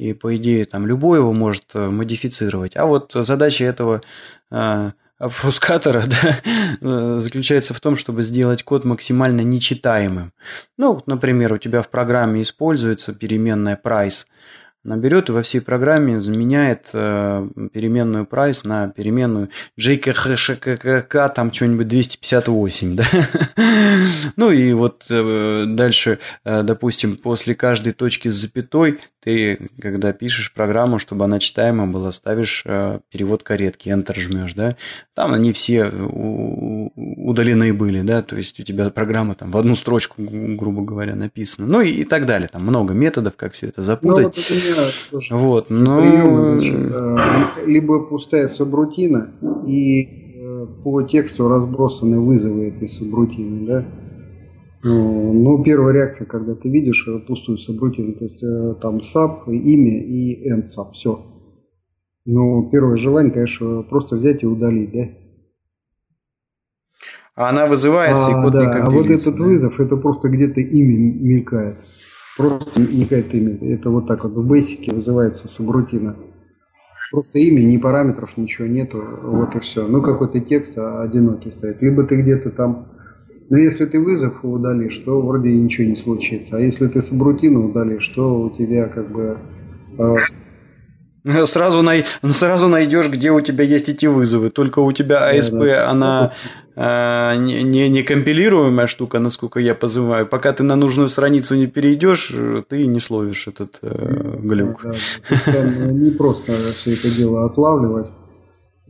[0.00, 2.74] и, по идее, там любой его может э, модифицировать.
[2.74, 4.00] А вот задача этого
[4.50, 6.40] э, фрускатора да,
[6.80, 10.32] э, заключается в том, чтобы сделать код максимально нечитаемым.
[10.78, 14.24] Ну, например, у тебя в программе используется переменная price–
[14.82, 21.86] она берет и во всей программе заменяет э, переменную price на переменную jkxkk, там что-нибудь
[21.86, 23.04] 258, да?
[24.36, 30.98] ну и вот э, дальше, допустим, после каждой точки с запятой ты, когда пишешь программу,
[30.98, 34.76] чтобы она читаема была, ставишь э, перевод каретки, Enter жмешь, да?
[35.14, 40.14] Там они все удалены были, да, то есть у тебя программа там в одну строчку,
[40.18, 41.68] грубо говоря, написана.
[41.68, 44.36] Ну и, и так далее, там много методов, как все это запутать.
[44.36, 45.34] Ну, вот тоже.
[45.34, 46.00] Вот, но...
[46.00, 49.30] Приемы, значит, э, либо пустая сабрутина
[49.66, 53.84] и э, по тексту разбросаны вызовы этой сабрутины, да?
[54.82, 58.42] Ну, первая реакция, когда ты видишь э, пустую сабрутину, то есть
[58.80, 61.26] там SAP, имя и EndSAP, все.
[62.24, 65.08] Ну, первое желание, конечно, просто взять и удалить, да?
[67.34, 69.44] А она вызывается, а, и код да, не А вот этот да?
[69.44, 71.78] вызов, это просто где-то имя мелькает.
[72.36, 73.56] Просто какое-то имя.
[73.74, 76.16] Это вот так вот в бейсике вызывается сабрутина.
[77.10, 79.02] Просто имя, ни параметров, ничего нету.
[79.22, 79.86] Вот и все.
[79.88, 81.82] Ну, какой-то текст одинокий стоит.
[81.82, 82.88] Либо ты где-то там...
[83.50, 86.56] Но если ты вызов удалишь, то вроде ничего не случится.
[86.56, 89.38] А если ты сабрутину удалишь, то у тебя как бы...
[89.98, 92.04] Э, сразу, най...
[92.30, 94.50] сразу найдешь, где у тебя есть эти вызовы.
[94.50, 95.90] Только у тебя ASP, да, да.
[95.90, 96.32] она
[96.76, 100.26] а, не, не, не компилируемая штука, насколько я позываю.
[100.26, 102.32] Пока ты на нужную страницу не перейдешь,
[102.68, 104.82] ты не словишь этот э, глюк.
[104.84, 104.92] Да,
[105.46, 105.62] да.
[105.90, 108.06] Не просто все это дело отлавливать.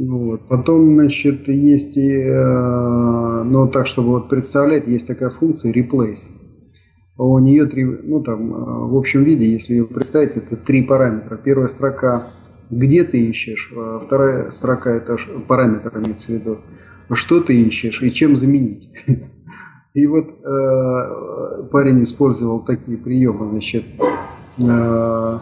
[0.00, 0.48] Вот.
[0.48, 6.30] Потом, значит, есть и, э, ну, так, чтобы вот представлять, есть такая функция replace.
[7.18, 11.36] У нее три, ну, там, э, в общем виде, если ее представить, это три параметра.
[11.36, 12.28] Первая строка,
[12.70, 16.58] где ты ищешь, а вторая строка, это параметр имеется в виду,
[17.12, 18.90] что ты ищешь и чем заменить.
[19.92, 23.84] И вот э, парень использовал такие приемы, значит,
[24.56, 25.38] э,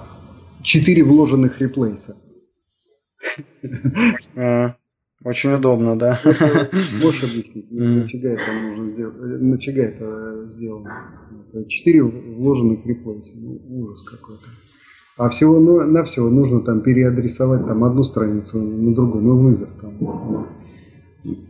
[0.62, 2.16] четыре вложенных реплейса.
[4.36, 4.74] А,
[5.24, 6.18] очень удобно, да.
[7.02, 10.90] Можешь объяснить, нафига это нужно сделать, нафига это сделано?
[11.68, 14.44] Четыре вложенных реплейса, ну, ужас какой-то.
[15.16, 19.68] А всего ну, на всего нужно там переадресовать там одну страницу на другую, ну вызов
[19.80, 20.46] там.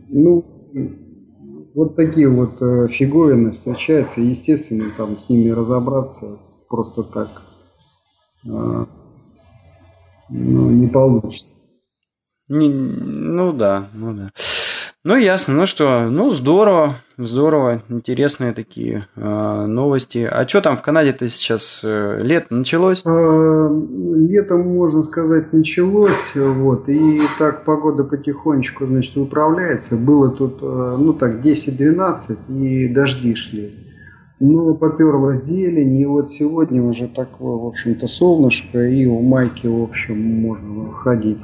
[0.09, 0.45] Ну,
[1.75, 7.43] вот такие вот э, фиговины встречаются, естественно, там с ними разобраться просто так
[8.45, 8.85] э,
[10.29, 11.53] ну, не получится.
[12.49, 14.31] Не, ну да, ну да.
[15.05, 15.53] Ну, ясно.
[15.53, 17.83] Ну что, ну, здорово, здорово.
[17.87, 20.27] Интересные такие э, новости.
[20.29, 21.81] А что там в Канаде-то сейчас?
[21.85, 23.03] Э, лето началось?
[23.05, 23.69] А,
[24.27, 26.35] летом, можно сказать, началось.
[26.35, 26.89] Вот.
[26.89, 29.95] И так погода потихонечку, значит, управляется.
[29.95, 33.88] Было тут, э, ну так, 10-12, и дожди шли.
[34.39, 39.83] Ну, поперла зелень, и вот сегодня уже такое, в общем-то, солнышко, и у майки, в
[39.83, 41.39] общем, можно ходить.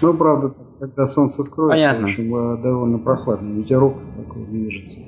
[0.00, 2.06] Но, правда, когда солнце скроется, Понятно.
[2.06, 3.58] в общем, э, довольно прохладно.
[3.58, 5.00] Ветерок такой движется.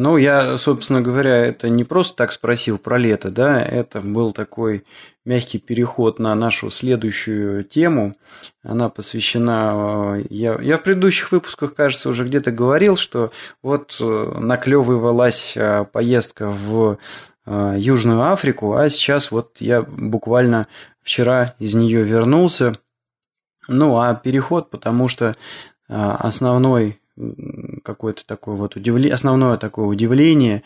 [0.00, 4.84] Ну, я, собственно говоря, это не просто так спросил про лето, да, это был такой
[5.24, 8.14] мягкий переход на нашу следующую тему.
[8.62, 10.18] Она посвящена...
[10.18, 14.04] Э, я, я в предыдущих выпусках, кажется, уже где-то говорил, что вот э,
[14.38, 15.58] наклевывалась
[15.92, 16.98] поездка в
[17.44, 20.68] Южную Африку, а сейчас вот я буквально
[21.02, 22.78] вчера из нее вернулся.
[23.66, 25.34] Ну, а переход, потому что
[25.88, 27.00] основной
[27.84, 30.62] какое-то такое вот удивление, основное такое удивление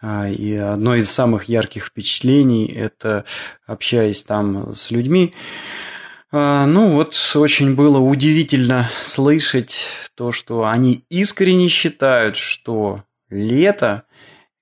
[0.00, 3.24] а, и одно из самых ярких впечатлений это
[3.66, 5.34] общаясь там с людьми,
[6.30, 14.04] а, ну вот очень было удивительно слышать то, что они искренне считают, что лето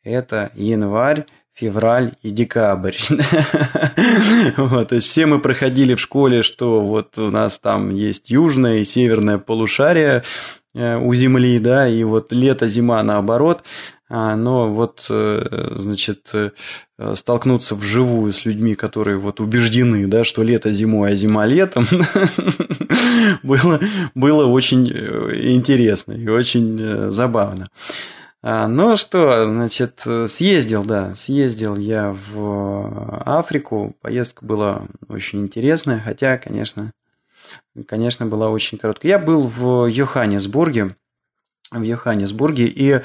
[0.05, 2.95] это январь, февраль и декабрь.
[4.57, 8.79] вот, то есть все мы проходили в школе, что вот у нас там есть южное
[8.79, 10.23] и северное полушарие э,
[10.77, 13.63] у Земли, да, и вот лето, зима наоборот.
[14.09, 16.51] А, но вот, э, значит, э,
[17.17, 21.89] столкнуться вживую с людьми, которые вот убеждены, да, что лето зимой, а зима летом,
[23.43, 23.81] было,
[24.15, 27.67] было очень интересно и очень забавно.
[28.43, 33.97] А, ну что, значит, съездил, да, съездил я в Африку.
[34.03, 36.93] Поездка была очень интересная, хотя, конечно,
[37.87, 39.13] конечно, была очень короткая.
[39.13, 40.97] Я был в Йоханнесбурге,
[41.71, 43.01] в Йоханнесбурге, и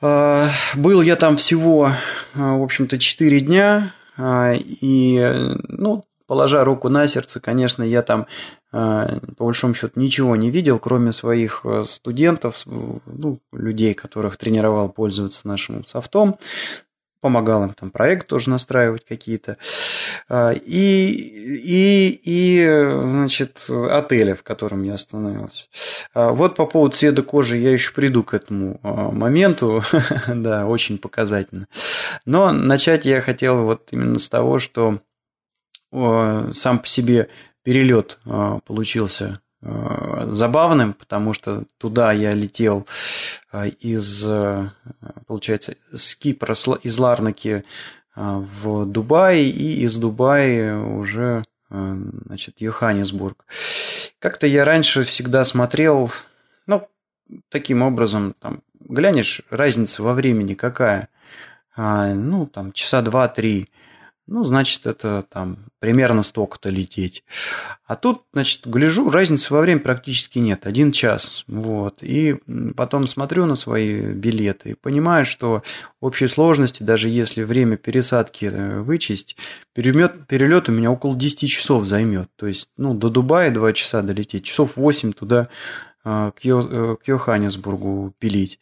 [0.00, 1.92] Был я там всего,
[2.34, 8.26] в общем-то, 4 дня, и, ну, положа руку на сердце, конечно, я там
[8.70, 15.84] по большому счету ничего не видел, кроме своих студентов, ну, людей, которых тренировал пользоваться нашим
[15.84, 16.38] софтом
[17.20, 19.56] помогал им там проект тоже настраивать какие-то.
[20.28, 25.68] А, и, и, и, значит, отеля, в котором я остановился.
[26.14, 29.82] А, вот по поводу цвета кожи я еще приду к этому а, моменту.
[30.28, 31.68] да, очень показательно.
[32.24, 35.00] Но начать я хотел вот именно с того, что
[35.92, 37.28] сам по себе
[37.64, 38.20] перелет
[38.64, 42.86] получился забавным, потому что туда я летел
[43.52, 44.70] э, из, э,
[45.26, 47.64] получается, с Кипра, из Ларнаки
[48.16, 53.44] в Дубай и из Дубая уже значит, Йоханнесбург.
[54.18, 56.10] Как-то я раньше всегда смотрел,
[56.66, 56.88] ну,
[57.48, 61.08] таким образом, там, глянешь, разница во времени какая,
[61.76, 63.68] ну, там, часа два-три
[64.30, 67.24] ну, значит, это там примерно столько-то лететь.
[67.84, 71.44] А тут, значит, гляжу, разницы во время практически нет, один час.
[71.48, 72.02] Вот.
[72.02, 72.36] И
[72.76, 75.64] потом смотрю на свои билеты и понимаю, что
[76.00, 79.36] общей сложности, даже если время пересадки э, вычесть,
[79.74, 82.28] перелет, перелет у меня около 10 часов займет.
[82.36, 85.48] То есть, ну, до Дубая 2 часа долететь, часов 8 туда
[86.04, 88.60] э, э, к Йоханнесбургу пилить.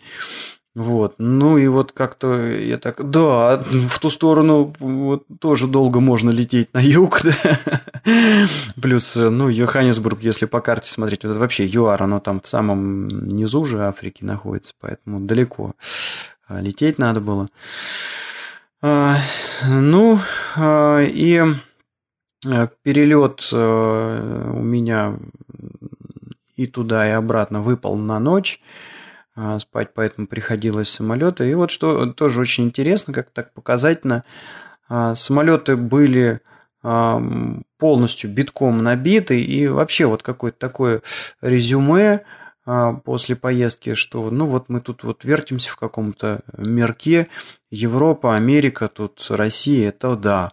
[0.74, 6.30] Вот, ну и вот как-то я так, да, в ту сторону вот тоже долго можно
[6.30, 7.58] лететь на юг, да?
[8.80, 13.08] Плюс, ну, Йоханнесбург, если по карте смотреть, вот это вообще ЮАР, оно там в самом
[13.08, 15.74] низу же Африки находится, поэтому далеко
[16.46, 17.48] а, лететь надо было.
[18.80, 19.16] А,
[19.66, 20.20] ну,
[20.54, 21.42] а, и
[22.84, 25.18] перелет у меня
[26.54, 28.60] и туда, и обратно выпал на ночь.
[29.40, 31.48] А, спать, поэтому приходилось самолеты.
[31.48, 34.24] И вот что тоже очень интересно, как так показательно,
[34.88, 36.40] а, самолеты были
[36.82, 37.22] а,
[37.78, 41.02] полностью битком набиты, и вообще вот какое-то такое
[41.40, 42.24] резюме
[43.04, 47.28] после поездки, что ну вот мы тут вот вертимся в каком-то мерке,
[47.70, 50.52] Европа, Америка, тут Россия, это да.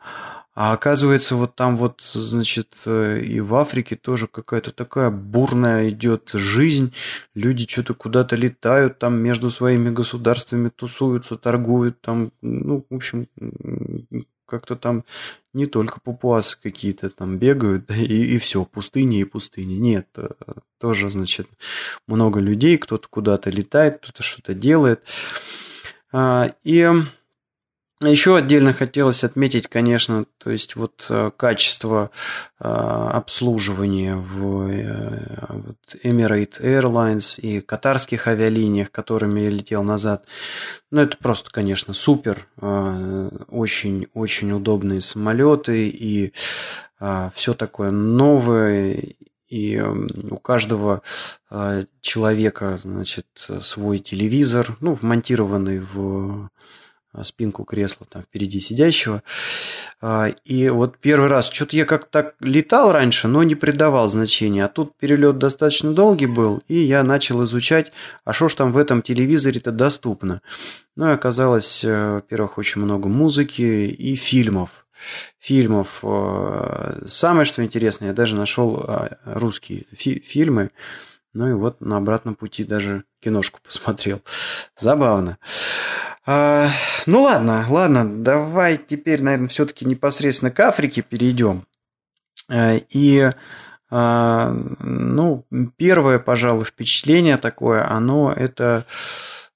[0.55, 6.29] А оказывается, вот там вот, значит, э, и в Африке тоже какая-то такая бурная идет
[6.33, 6.93] жизнь.
[7.33, 13.27] Люди что-то куда-то летают, там между своими государствами тусуются, торгуют, там, ну, в общем,
[14.45, 15.03] как-то там
[15.53, 19.73] не только папуасы какие-то там бегают, и, и все, пустыни и пустыни.
[19.73, 20.29] Нет, э,
[20.79, 21.49] тоже, значит,
[22.07, 25.01] много людей, кто-то куда-то летает, кто-то что-то делает.
[26.13, 26.89] А, и
[28.01, 32.11] еще отдельно хотелось отметить, конечно, то есть вот э, качество
[32.59, 40.25] э, обслуживания в э, вот Emirate Airlines и катарских авиалиниях, которыми я летел назад.
[40.91, 42.47] Ну, это просто, конечно, супер.
[42.59, 46.33] Очень-очень удобные самолеты и
[47.33, 49.15] все такое новое.
[49.47, 51.01] И у каждого
[52.01, 53.27] человека, значит,
[53.61, 56.49] свой телевизор, ну, вмонтированный в
[57.23, 59.23] спинку кресла там впереди сидящего.
[60.01, 64.65] А, и вот первый раз, что-то я как-то так летал раньше, но не придавал значения.
[64.65, 67.91] А тут перелет достаточно долгий был, и я начал изучать,
[68.23, 70.41] а что ж там в этом телевизоре-то доступно.
[70.95, 74.85] Ну и оказалось, э, во-первых, очень много музыки и фильмов.
[75.39, 75.99] Фильмов.
[76.03, 80.71] Э, самое, что интересно, я даже нашел а, русские фи- фильмы.
[81.33, 84.21] Ну и вот на обратном пути даже киношку посмотрел.
[84.77, 85.37] Забавно.
[86.27, 86.69] А,
[87.05, 91.67] ну ладно, ладно, давай теперь, наверное, все-таки непосредственно к Африке перейдем.
[92.49, 93.31] А, и
[93.91, 95.45] а, ну,
[95.77, 98.85] первое, пожалуй, впечатление такое, оно это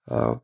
[0.08, 0.40] а,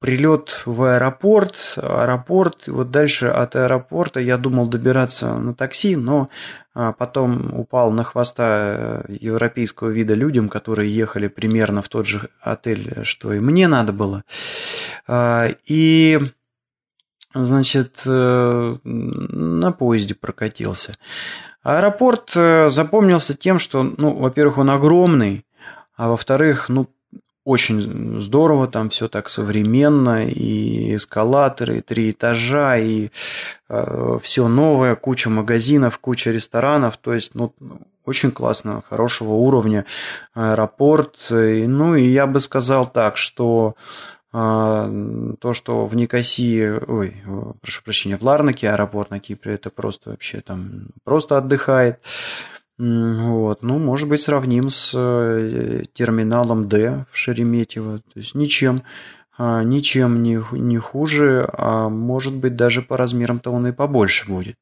[0.00, 6.28] прилет в аэропорт, аэропорт, и вот дальше от аэропорта я думал добираться на такси, но
[6.74, 12.28] а, потом упал на хвоста э, европейского вида людям, которые ехали примерно в тот же
[12.40, 14.22] отель, что и мне надо было.
[15.08, 16.20] А, и,
[17.34, 20.96] значит, э, на поезде прокатился.
[21.64, 25.44] Аэропорт э, запомнился тем, что, ну, во-первых, он огромный,
[25.96, 26.88] а во-вторых, ну,
[27.48, 33.08] очень здорово, там все так современно, и эскалаторы, и три этажа, и
[33.70, 37.54] э, все новое, куча магазинов, куча ресторанов, то есть, ну,
[38.04, 39.86] очень классно, хорошего уровня
[40.34, 41.16] аэропорт.
[41.30, 43.76] И, ну, и я бы сказал так, что
[44.34, 47.16] э, то, что в Никосии, ой,
[47.62, 51.98] прошу прощения, в Ларнаке аэропорт на Кипре, это просто вообще там просто отдыхает.
[52.78, 53.62] Вот.
[53.62, 57.98] Ну, может быть, сравним с э, терминалом D в Шереметьево.
[57.98, 58.82] То есть ничем
[59.40, 64.56] а, ничем не, не хуже, а может быть даже по размерам-то он и побольше будет.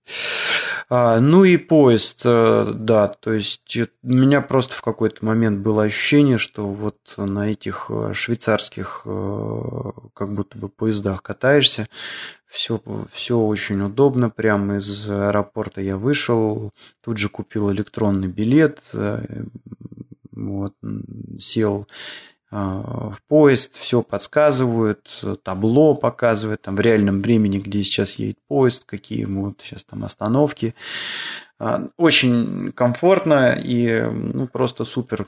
[0.89, 5.83] А, ну и поезд, э, да, то есть у меня просто в какой-то момент было
[5.83, 9.61] ощущение, что вот на этих э, швейцарских э,
[10.15, 11.89] как будто бы поездах катаешься,
[12.47, 12.81] все,
[13.13, 16.71] все очень удобно, прямо из аэропорта я вышел,
[17.03, 18.81] тут же купил электронный билет,
[20.31, 20.75] вот,
[21.41, 21.89] сел
[22.51, 29.23] в поезд, все подсказывают, табло показывает там в реальном времени, где сейчас едет поезд, какие
[29.23, 30.75] ему сейчас там остановки.
[31.59, 35.27] А, очень комфортно и ну, просто супер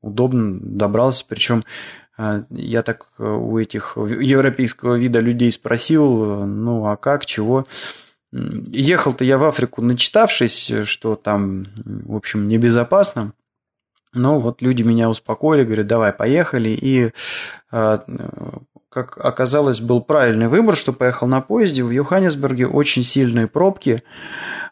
[0.00, 1.24] удобно добрался.
[1.28, 1.64] Причем
[2.16, 7.66] а, я так у этих европейского вида людей спросил, ну а как, чего.
[8.32, 13.32] Ехал-то я в Африку, начитавшись, что там, в общем, небезопасно.
[14.12, 16.70] Но вот люди меня успокоили, говорят, давай, поехали.
[16.70, 17.12] И,
[17.70, 18.04] а,
[18.88, 21.84] как оказалось, был правильный выбор, что поехал на поезде.
[21.84, 24.02] В Йоханнесбурге очень сильные пробки.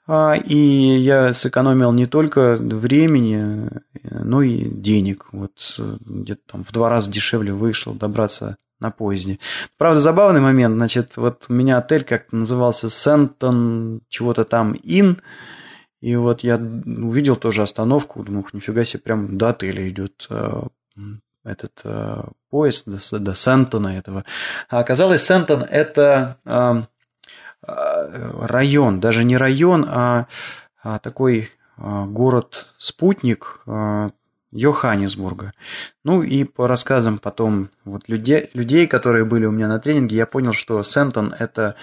[0.07, 3.71] А, и я сэкономил не только времени,
[4.03, 5.27] но и денег.
[5.33, 9.39] Вот где-то там в два раза дешевле вышел добраться на поезде.
[9.77, 15.21] Правда, забавный момент, значит, вот у меня отель как назывался Сентон, чего-то там Ин,
[16.01, 20.63] и вот я увидел тоже остановку, думаю, нифига себе, прям до отеля идет э,
[21.45, 24.25] этот э, поезд до, до Сентона этого.
[24.69, 26.83] А оказалось, Сентон это э,
[27.63, 30.27] район, даже не район, а,
[30.83, 33.61] а такой город-спутник
[34.51, 35.53] Йоханнесбурга.
[36.05, 40.27] Ну и по рассказам потом вот людей, людей, которые были у меня на тренинге, я
[40.27, 41.77] понял, что Сентон это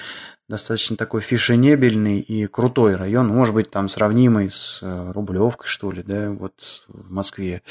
[0.47, 6.03] достаточно такой фешенебельный и крутой район, может быть, там сравнимый с э, Рублевкой, что ли,
[6.03, 7.63] да, вот в Москве.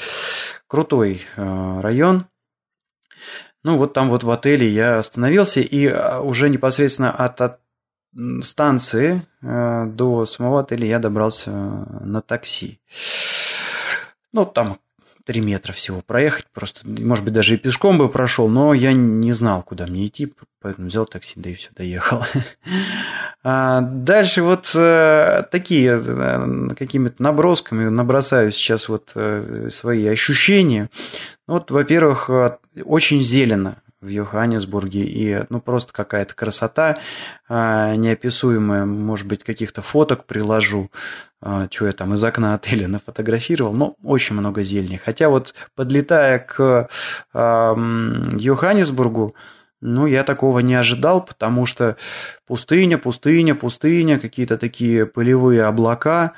[0.67, 2.27] Крутой э, район.
[3.63, 7.59] Ну, вот там вот в отеле я остановился, и а, уже непосредственно от, от
[8.41, 12.79] станции э, до самого отеля я добрался на такси.
[14.33, 14.79] Ну, там
[15.25, 19.31] три метра всего проехать, просто, может быть, даже и пешком бы прошел, но я не
[19.33, 22.23] знал, куда мне идти, поэтому взял такси, да и все, доехал.
[23.47, 30.89] А дальше вот э, такие, э, какими-то набросками набросаю сейчас вот э, свои ощущения.
[31.45, 32.31] Вот, во-первых,
[32.83, 36.99] очень зелено в Йоханнесбурге, и ну просто какая-то красота
[37.49, 40.91] а, неописуемая, может быть, каких-то фоток приложу,
[41.41, 45.01] а, что я там из окна отеля нафотографировал, но очень много зелени.
[45.03, 46.89] Хотя вот подлетая к
[47.33, 47.75] а,
[48.37, 49.35] Йоханнесбургу,
[49.81, 51.97] ну, я такого не ожидал, потому что
[52.47, 56.33] пустыня, пустыня, пустыня, какие-то такие пылевые облака.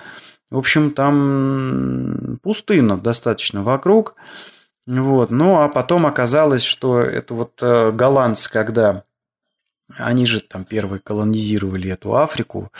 [0.49, 4.15] В общем, там пустынно достаточно вокруг.
[4.87, 5.31] Вот.
[5.31, 9.03] Ну, а потом оказалось, что это вот э, голландцы, когда
[9.95, 12.71] они же там первые колонизировали эту Африку,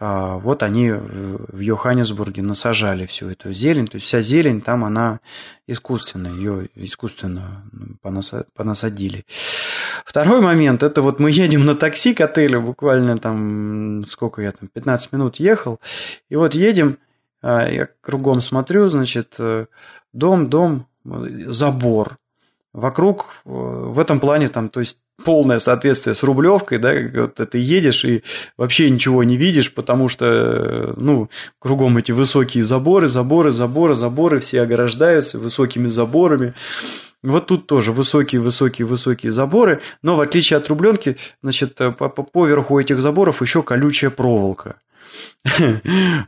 [0.00, 5.20] а, вот они в Йоханнесбурге насажали всю эту зелень, то есть вся зелень там она
[5.68, 7.64] искусственная, ее искусственно
[8.02, 9.24] понасадили.
[10.04, 14.68] Второй момент, это вот мы едем на такси к отелю, буквально там, сколько я там,
[14.68, 15.78] 15 минут ехал,
[16.28, 16.98] и вот едем,
[17.40, 19.66] а, я кругом смотрю, значит, э,
[20.12, 20.88] дом, дом,
[21.46, 22.18] забор.
[22.72, 27.58] Вокруг э, в этом плане там, то есть полное соответствие с Рублевкой, да, вот ты
[27.58, 28.22] едешь и
[28.56, 31.28] вообще ничего не видишь, потому что, э, ну,
[31.58, 36.54] кругом эти высокие заборы, заборы, заборы, заборы, все ограждаются высокими заборами.
[37.22, 42.08] Вот тут тоже высокие, высокие, высокие заборы, но в отличие от Рубленки, значит, э, по,
[42.08, 44.76] по поверху этих заборов еще колючая проволока.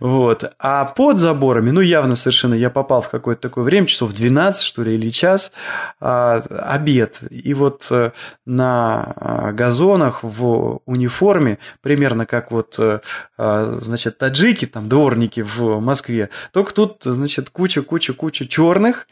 [0.01, 0.45] Вот.
[0.59, 4.83] А под заборами, ну, явно совершенно я попал в какое-то такое время, часов 12, что
[4.83, 5.53] ли, или час,
[6.01, 7.19] а, обед.
[7.31, 8.13] И вот э,
[8.47, 13.01] на а, газонах в униформе, примерно как вот, э,
[13.37, 19.07] а, значит, таджики, там, дворники в Москве, только тут, значит, куча-куча-куча черных,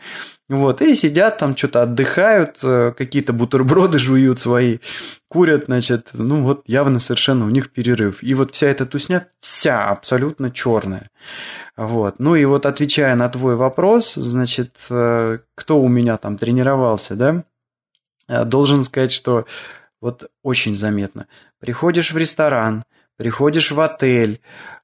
[0.48, 4.78] вот, и сидят там, что-то отдыхают, э, какие-то бутерброды жуют свои,
[5.28, 8.22] курят, значит, ну вот явно совершенно у них перерыв.
[8.22, 11.10] И вот вся эта тусня, вся абсолютно черная.
[11.76, 12.18] Вот.
[12.18, 17.44] Ну и вот отвечая на твой вопрос, значит, э, кто у меня там тренировался, да,
[18.28, 19.44] э, должен сказать, что
[20.00, 21.26] вот очень заметно.
[21.60, 22.84] Приходишь в ресторан,
[23.16, 24.40] приходишь в отель,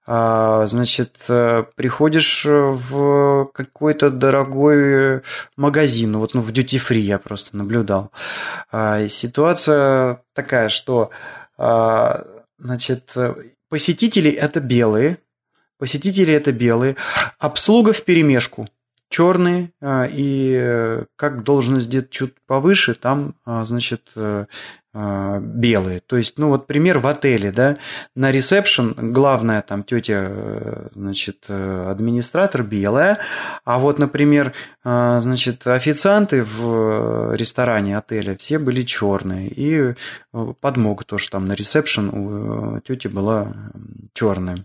[0.07, 5.23] а, значит, э, приходишь в какой-то дорогой
[5.57, 8.11] магазин, вот ну, в duty free я просто наблюдал.
[8.71, 11.11] А, ситуация такая, что,
[11.57, 12.25] а,
[12.59, 13.17] значит,
[13.69, 15.19] посетители это белые,
[15.79, 16.97] посетители это белые,
[17.39, 18.69] обслуга в перемешку,
[19.15, 24.11] черные, и как должность где-то чуть повыше, там, значит,
[24.97, 25.99] а, белые.
[25.99, 27.79] То есть, ну вот пример в отеле, да,
[28.15, 33.19] на ресепшн главная там тетя, э, значит, э, администратор белая,
[33.65, 34.53] а вот, например,
[34.85, 39.95] а, значит, официанты в ресторане отеля все были черные, и э,
[40.61, 43.53] подмога тоже там на ресепшн у тети была
[44.13, 44.65] черная.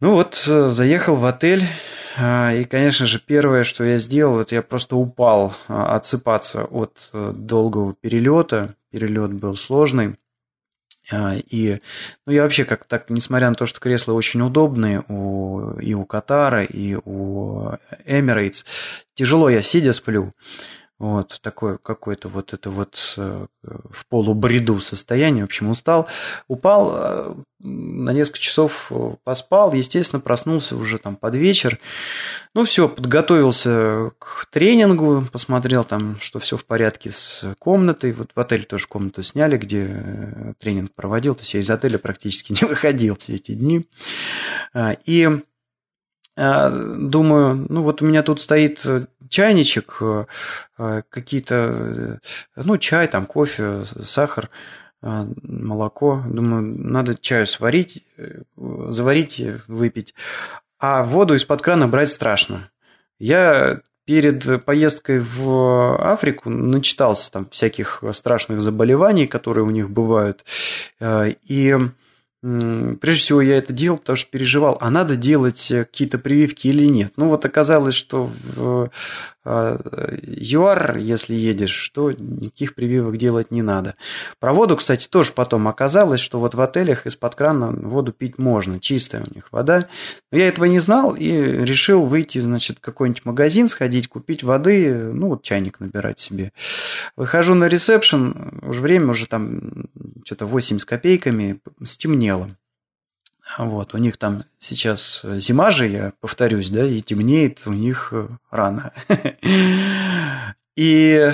[0.00, 4.62] Ну вот, заехал в отель, а, и, конечно же, первое, что я сделал, это я
[4.62, 8.74] просто упал а, отсыпаться от э, долгого перелета.
[8.90, 10.16] Перелет был сложный.
[11.12, 11.78] А, и
[12.26, 16.04] ну, я вообще как так, несмотря на то, что кресла очень удобные у, и у
[16.04, 17.70] Катара, и у
[18.06, 18.64] Emirates,
[19.14, 20.32] тяжело я сидя сплю.
[21.00, 26.06] Вот, такое какое-то вот это вот э, в полубреду состояние, в общем, устал.
[26.46, 31.78] Упал, э, на несколько часов э, поспал, естественно, проснулся уже там под вечер.
[32.54, 38.12] Ну, все, подготовился к тренингу, посмотрел там, что все в порядке с комнатой.
[38.12, 41.34] Вот в отеле тоже комнату сняли, где тренинг проводил.
[41.34, 43.88] То есть я из отеля практически не выходил все эти дни.
[44.74, 45.30] А, и
[46.36, 48.86] думаю, ну вот у меня тут стоит
[49.30, 50.26] чайничек, э,
[50.78, 52.18] э, какие-то, э,
[52.56, 54.50] ну, чай, там, кофе, сахар,
[55.02, 56.22] молоко.
[56.28, 58.04] Думаю, надо чаю сварить,
[58.56, 60.14] заварить, выпить.
[60.78, 62.68] А воду из-под крана брать страшно.
[63.18, 70.44] Я перед поездкой в Африку начитался там всяких страшных заболеваний, которые у них бывают.
[71.00, 71.78] И
[72.42, 76.86] Прежде всего, я это делал, потому что переживал, а надо делать э, какие-то прививки или
[76.86, 77.12] нет.
[77.16, 78.90] Ну, вот оказалось, что в
[79.44, 83.94] ЮАР, если едешь, то никаких прививок делать не надо.
[84.38, 88.80] Про воду, кстати, тоже потом оказалось, что вот в отелях из-под крана воду пить можно,
[88.80, 89.88] чистая у них вода.
[90.30, 94.94] Но я этого не знал и решил выйти, значит, в какой-нибудь магазин, сходить, купить воды,
[94.94, 96.52] ну, вот чайник набирать себе.
[97.16, 99.86] Выхожу на ресепшн, уже время уже там
[100.24, 102.50] что-то 8 с копейками, стемнело.
[103.58, 108.28] Вот, у них там сейчас зима же, я повторюсь, да, и темнеет у них э,
[108.50, 108.92] рано.
[110.76, 111.32] И,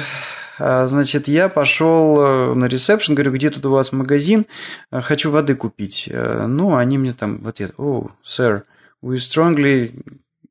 [0.59, 4.47] а, значит, я пошел э, на ресепшн, говорю, где тут у вас магазин,
[4.91, 6.11] э, хочу воды купить.
[6.13, 8.63] Ну, они мне там в ответ, oh, sir,
[9.03, 9.95] we strongly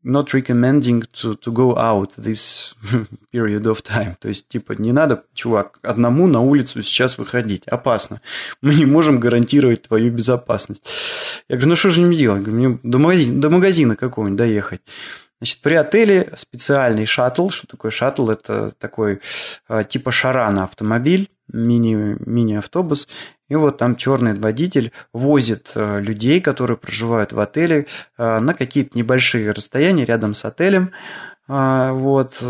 [0.06, 2.76] not recommending to, to go out this
[3.32, 4.16] period of time.
[4.20, 7.68] То есть, типа, не надо, чувак, одному на улицу сейчас выходить.
[7.68, 8.22] Опасно.
[8.62, 10.84] Мы не можем гарантировать твою безопасность.
[11.50, 12.44] Я говорю, ну что же мне делать?
[12.44, 14.82] Говорю, мне до магазина, до магазина какого-нибудь доехать.
[15.40, 17.50] Значит, при отеле специальный шаттл.
[17.50, 18.30] Что такое шаттл?
[18.30, 19.20] Это такой
[19.68, 23.08] а, типа шарана автомобиль, мини, мини-автобус.
[23.48, 27.88] И вот там черный водитель возит а, людей, которые проживают в отеле,
[28.18, 30.92] а, на какие-то небольшие расстояния рядом с отелем.
[31.48, 32.42] Вот.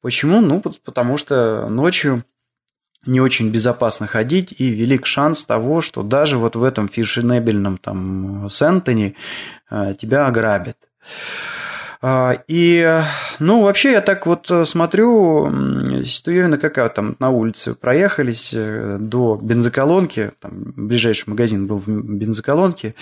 [0.00, 0.40] Почему?
[0.40, 2.24] Ну, потому что ночью
[3.06, 8.48] не очень безопасно ходить, и велик шанс того, что даже вот в этом фешенебельном там
[8.50, 9.14] Сентоне
[9.70, 10.76] тебя ограбят.
[12.04, 13.00] А, и,
[13.38, 17.76] ну, вообще я так вот э, смотрю, ситуевина какая там на улице.
[17.76, 22.96] Проехались э, до бензоколонки, там ближайший магазин был в бензоколонке.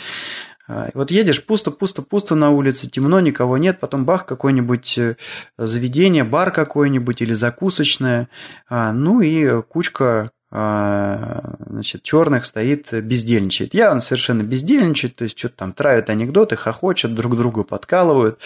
[0.69, 5.17] А, вот едешь, пусто, пусто, пусто на улице, темно, никого нет, потом бах, какое-нибудь э,
[5.57, 8.29] заведение, бар какой-нибудь или закусочное,
[8.69, 13.75] а, ну и кучка значит, черных стоит, бездельничает.
[13.75, 18.39] Явно совершенно бездельничает, то есть что-то там травят анекдоты, хохочут, друг друга подкалывают.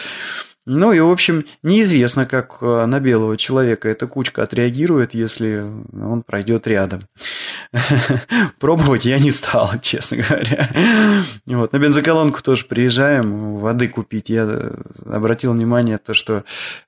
[0.66, 6.22] Ну и, в общем, неизвестно, как э, на белого человека эта кучка отреагирует, если он
[6.22, 7.06] пройдет рядом.
[8.58, 10.70] Пробовать я не стал, честно говоря.
[11.44, 11.74] Вот.
[11.74, 14.30] На бензоколонку тоже приезжаем, воды купить.
[14.30, 14.74] Я э,
[15.04, 16.44] обратил внимание, то, что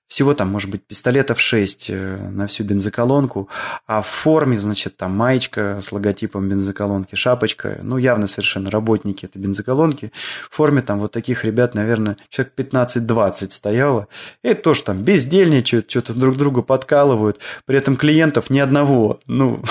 [0.09, 3.49] всего там, может быть, пистолетов 6 э, на всю бензоколонку,
[3.87, 9.39] а в форме, значит, там маечка с логотипом бензоколонки, шапочка, ну, явно совершенно работники этой
[9.39, 10.13] бензоколонки.
[10.51, 14.07] В форме там вот таких ребят, наверное, человек 15-20 стояло.
[14.43, 17.41] И тоже там бездельничают, что-то друг друга подкалывают.
[17.65, 19.19] При этом клиентов ни одного.
[19.27, 19.63] Ну,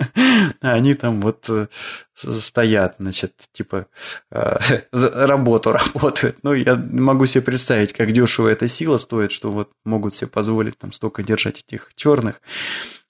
[0.60, 1.66] они там вот э,
[2.14, 3.86] стоят, значит, типа
[4.30, 4.58] э,
[4.92, 6.38] работу работают.
[6.42, 10.78] Ну, я могу себе представить, как дешево эта сила стоит, что вот могут себе позволить
[10.78, 12.40] там столько держать этих черных.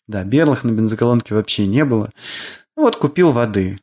[0.09, 2.11] Да, белых на бензоколонке вообще не было.
[2.76, 3.80] Ну, вот купил воды.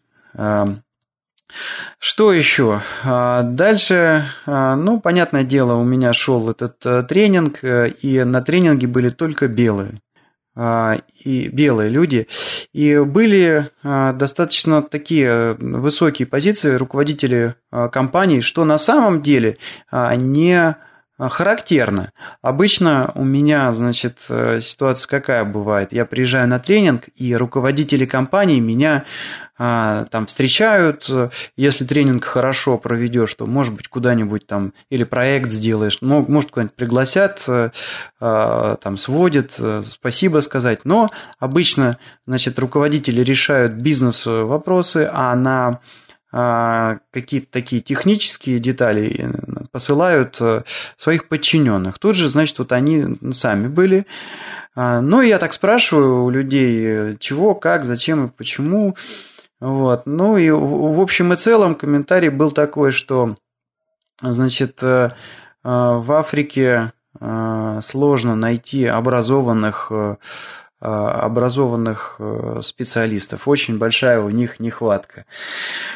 [1.98, 2.82] Что еще?
[3.04, 8.42] А, дальше, а, ну, понятное дело, у меня шел этот э, тренинг, э, и на
[8.42, 10.00] тренинге были только белые.
[10.62, 12.28] А, и белые люди,
[12.74, 19.58] и были а, достаточно такие высокие позиции руководители а, компаний, что на самом деле
[19.90, 20.76] не
[21.20, 22.12] характерно.
[22.42, 24.20] Обычно у меня, значит,
[24.62, 25.92] ситуация какая бывает?
[25.92, 29.06] Я приезжаю на тренинг, и руководители компании меня
[29.62, 31.10] а, там встречают,
[31.58, 36.76] если тренинг хорошо проведешь, то, может быть, куда-нибудь там или проект сделаешь, ну, может, куда-нибудь
[36.76, 45.82] пригласят, а, там сводят, спасибо сказать, но обычно, значит, руководители решают бизнес-вопросы, а на
[46.32, 49.30] а, какие-то такие технические детали
[49.72, 50.40] посылают
[50.98, 52.00] своих подчиненных.
[52.00, 54.06] Тут же, значит, вот они сами были.
[54.76, 58.96] Ну, я так спрашиваю у людей, чего, как, зачем и почему.
[59.60, 60.04] Вот.
[60.06, 63.36] Ну и в общем и целом комментарий был такой, что
[64.22, 65.12] значит, э, э,
[65.64, 69.92] в Африке э, сложно найти образованных
[70.80, 72.20] образованных
[72.62, 73.48] специалистов.
[73.48, 75.26] Очень большая у них нехватка.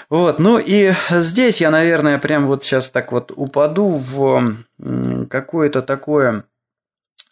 [0.10, 0.40] Вот.
[0.40, 4.58] Ну и здесь я, наверное, прям вот сейчас так вот упаду в
[5.30, 6.44] какое-то такое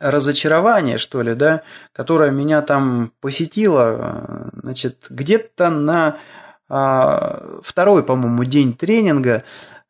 [0.01, 1.61] разочарование, что ли, да,
[1.93, 6.17] которое меня там посетило, значит, где-то на
[6.73, 9.43] а, второй, по-моему, день тренинга,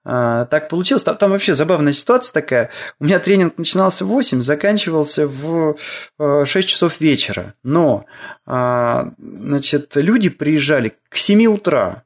[0.03, 1.03] а, так получилось.
[1.03, 2.69] Там, там вообще забавная ситуация такая.
[2.99, 5.75] У меня тренинг начинался в 8, заканчивался в
[6.17, 7.53] 6 а, часов вечера.
[7.63, 8.05] Но,
[8.45, 12.03] а, значит, люди приезжали к 7 утра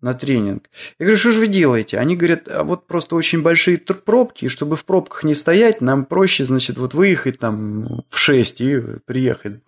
[0.00, 0.64] на тренинг.
[0.98, 1.98] Я говорю, что же вы делаете?
[1.98, 6.06] Они говорят, а вот просто очень большие пробки, и чтобы в пробках не стоять, нам
[6.06, 9.60] проще, значит, вот выехать там в 6 и приехать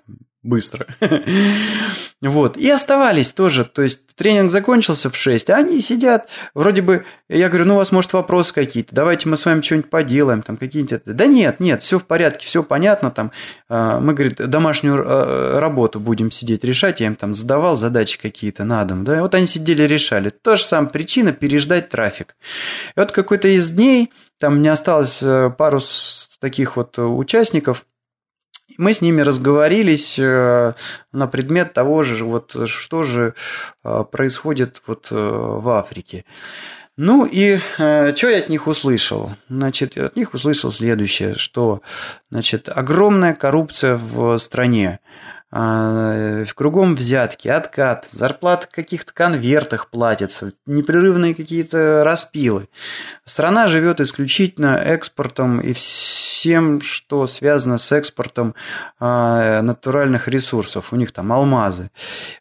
[0.43, 0.87] быстро.
[2.21, 2.57] вот.
[2.57, 3.65] И оставались тоже.
[3.65, 7.77] То есть тренинг закончился в 6, а они сидят, вроде бы, я говорю, ну у
[7.77, 11.03] вас может вопросы какие-то, давайте мы с вами что-нибудь поделаем, там какие-нибудь...
[11.05, 13.33] Да нет, нет, все в порядке, все понятно, там,
[13.69, 18.65] а, мы, говорит, домашнюю а, работу будем сидеть решать, я им там задавал задачи какие-то
[18.65, 20.31] на дом, да, вот они сидели решали.
[20.31, 22.37] То же самое причина переждать трафик.
[22.97, 25.81] И вот какой-то из дней, там мне осталось э, пару
[26.41, 27.85] таких вот участников,
[28.79, 30.73] мы с ними разговорились э,
[31.13, 33.35] на предмет того же, вот что же
[33.85, 36.25] э, происходит вот э, в Африке.
[36.97, 39.33] Ну и э, что я от них услышал?
[39.49, 41.81] Значит, от них услышал следующее, что
[42.31, 45.01] значит, огромная коррупция в стране.
[45.55, 52.69] А, в кругом взятки, откат, зарплаты в каких-то конвертах платятся, непрерывные какие-то распилы.
[53.27, 58.55] Страна живет исключительно экспортом и всем, что связано с экспортом
[58.99, 60.91] а, натуральных ресурсов.
[60.91, 61.91] У них там алмазы.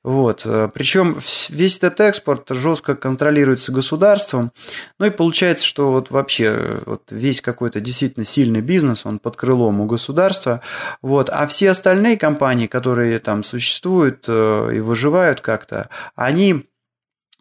[0.03, 0.47] Вот.
[0.73, 4.53] Причем весь этот экспорт жестко контролируется государством.
[4.99, 9.81] Ну и получается, что вот вообще вот весь какой-то действительно сильный бизнес, он под крылом
[9.81, 10.61] у государства.
[11.01, 11.29] Вот.
[11.29, 16.69] А все остальные компании, которые которые там существуют э, и выживают как-то, они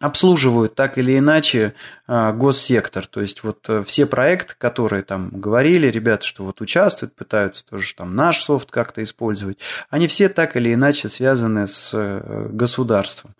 [0.01, 1.75] обслуживают так или иначе
[2.07, 3.07] а, госсектор.
[3.07, 7.95] То есть вот э, все проекты, которые там говорили, ребята, что вот участвуют, пытаются тоже
[7.95, 9.59] там наш софт как-то использовать,
[9.91, 13.35] они все так или иначе связаны с э, государством.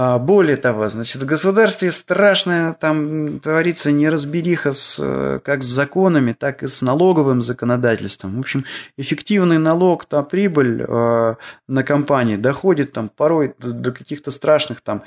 [0.00, 6.34] А, более того, значит, в государстве страшная там творится неразбериха с, э, как с законами,
[6.38, 8.36] так и с налоговым законодательством.
[8.36, 8.64] В общем,
[8.96, 11.34] эффективный налог на прибыль э,
[11.66, 15.02] на компании доходит там порой до каких-то страшных там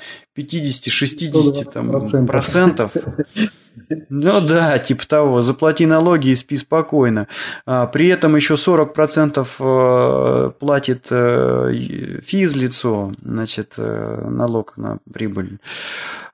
[0.62, 2.92] 50-60 там, процентов.
[4.08, 7.26] Ну да, типа того, заплати налоги и спи спокойно.
[7.66, 15.58] А, при этом еще 40% э, платит э, физлицо, значит, э, налог на прибыль.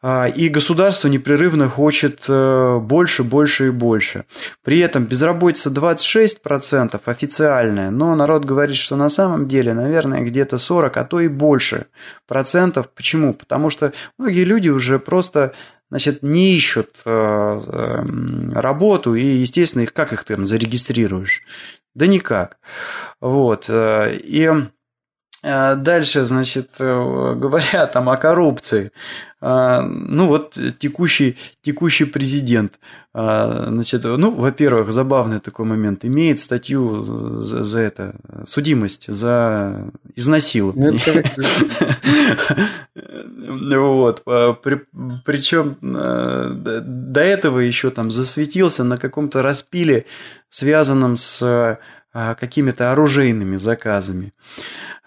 [0.03, 4.25] А, и государство непрерывно хочет больше, больше и больше.
[4.63, 10.97] При этом безработица 26% официальная, но народ говорит, что на самом деле, наверное, где-то 40,
[10.97, 11.87] а то и больше
[12.27, 12.89] процентов.
[12.91, 13.35] Почему?
[13.35, 15.53] Потому что многие люди уже просто
[15.91, 21.43] значит, не ищут э, эм, работу, и, естественно, их как их там зарегистрируешь?
[21.95, 22.59] Да никак.
[23.21, 23.67] Вот.
[23.69, 24.69] Э, и э,
[25.43, 28.91] Дальше, значит, говоря там о коррупции,
[29.41, 32.81] ну вот текущий, текущий президент,
[33.15, 38.17] значит, ну, во-первых, забавный такой момент, имеет статью за, за это,
[38.47, 41.01] судимость за изнасилование.
[43.49, 44.25] Вот.
[44.25, 44.81] При,
[45.25, 50.07] причем э, до этого еще там засветился на каком-то распиле,
[50.49, 54.33] связанном с э, какими-то оружейными заказами.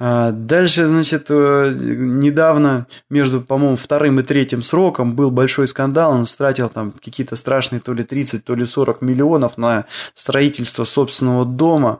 [0.04, 6.14] А, дальше, значит, э, недавно между, по-моему, вторым и третьим сроком был большой скандал.
[6.14, 9.86] Он стратил там какие-то страшные то ли 30, то ли 40 миллионов на
[10.16, 11.99] строительство собственного дома.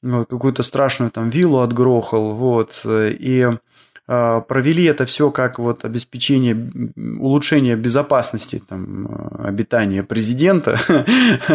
[0.00, 2.34] Какую-то страшную там виллу отгрохал.
[2.34, 2.82] Вот.
[2.86, 3.58] И э,
[4.10, 6.72] провели это все как вот обеспечение,
[7.20, 10.76] улучшение безопасности там, э, обитания президента.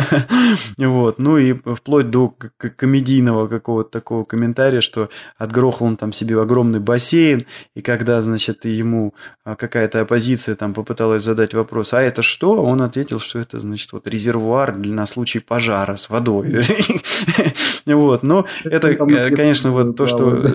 [0.78, 1.20] вот.
[1.20, 7.46] Ну и вплоть до комедийного какого-то такого комментария, что отгрохал он там себе огромный бассейн,
[7.76, 12.64] и когда, значит, ему какая-то оппозиция там попыталась задать вопрос, а это что?
[12.64, 16.64] Он ответил, что это, значит, вот резервуар на случай пожара с водой.
[17.86, 18.24] вот.
[18.24, 20.54] Но это, конечно, вот то, что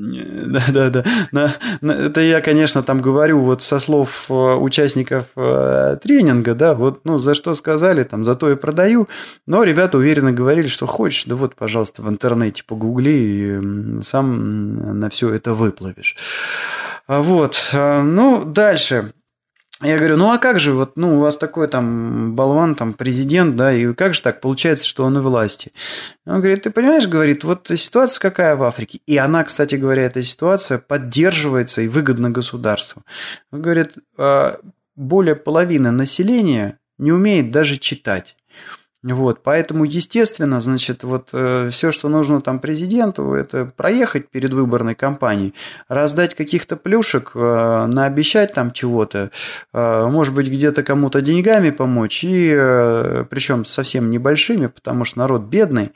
[0.46, 1.04] да, да, да.
[1.32, 6.74] На, на, это я, конечно, там говорю вот со слов э, участников э, тренинга, да,
[6.74, 9.08] вот, ну, за что сказали, там, за то и продаю.
[9.46, 15.10] Но ребята уверенно говорили, что хочешь, да вот, пожалуйста, в интернете погугли и сам на
[15.10, 16.16] все это выплывешь.
[17.06, 19.12] А вот, э, ну, дальше.
[19.82, 23.56] Я говорю, ну а как же, вот, ну, у вас такой там болван, там, президент,
[23.56, 25.72] да, и как же так получается, что он и власти?
[26.26, 29.00] Он говорит, ты понимаешь, говорит, вот ситуация какая в Африке.
[29.06, 33.02] И она, кстати говоря, эта ситуация поддерживается и выгодна государству.
[33.52, 34.58] Он говорит, «А,
[34.96, 38.36] более половины населения не умеет даже читать.
[39.02, 44.94] Вот, поэтому, естественно, значит, вот э, все, что нужно там президенту, это проехать перед выборной
[44.94, 45.54] кампанией,
[45.88, 49.30] раздать каких-то плюшек, э, наобещать там чего-то,
[49.72, 55.44] э, может быть, где-то кому-то деньгами помочь, и э, причем совсем небольшими, потому что народ
[55.44, 55.92] бедный,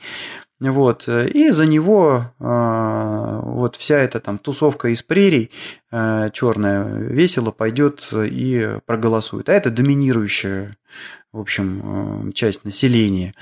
[0.61, 5.51] вот, и за него э, вот вся эта там тусовка из прерий
[5.93, 9.51] э, черная весело пойдет и проголосует.
[9.51, 10.79] А это доминирующая
[11.35, 13.35] в общем, э, часть населения.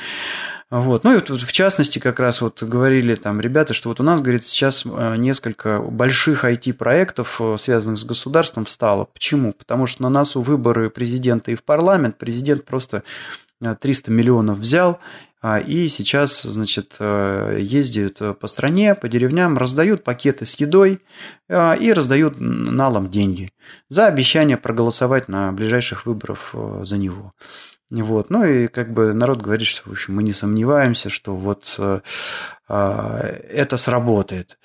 [0.70, 1.04] Вот.
[1.04, 4.22] Ну и вот в частности как раз вот говорили там ребята, что вот у нас,
[4.22, 9.04] говорит, сейчас э, несколько больших IT-проектов, э, связанных с государством, встало.
[9.04, 9.52] Почему?
[9.52, 13.02] Потому что на нас у выборы президента и в парламент президент просто
[13.60, 14.98] 300 миллионов взял
[15.40, 21.00] а, и сейчас, значит, ездят по стране, по деревням, раздают пакеты с едой
[21.48, 23.52] и раздают налом деньги
[23.88, 27.34] за обещание проголосовать на ближайших выборах за него.
[28.00, 28.30] Вот.
[28.30, 32.00] Ну и как бы народ говорит, что в общем, мы не сомневаемся, что вот э,
[32.68, 32.74] э,
[33.50, 34.58] это сработает.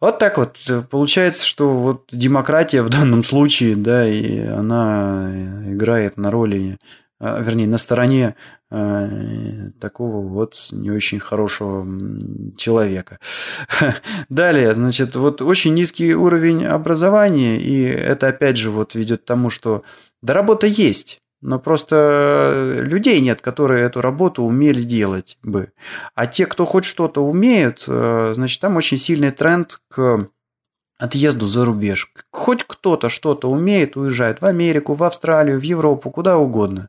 [0.00, 0.56] Вот так вот.
[0.90, 5.30] Получается, что вот демократия в данном случае, да, и она
[5.66, 6.78] играет на роли,
[7.20, 8.34] э, вернее, на стороне
[8.70, 11.86] э, такого вот не очень хорошего
[12.56, 13.18] человека.
[14.30, 19.50] Далее, значит, вот очень низкий уровень образования, и это опять же вот ведет к тому,
[19.50, 19.82] что
[20.22, 25.72] да работа есть, но просто людей нет, которые эту работу умели делать бы.
[26.14, 30.28] А те, кто хоть что-то умеют, э, значит, там очень сильный тренд к
[30.98, 32.10] отъезду за рубеж.
[32.30, 36.88] Хоть кто-то что-то умеет, уезжает в Америку, в Австралию, в Европу, куда угодно.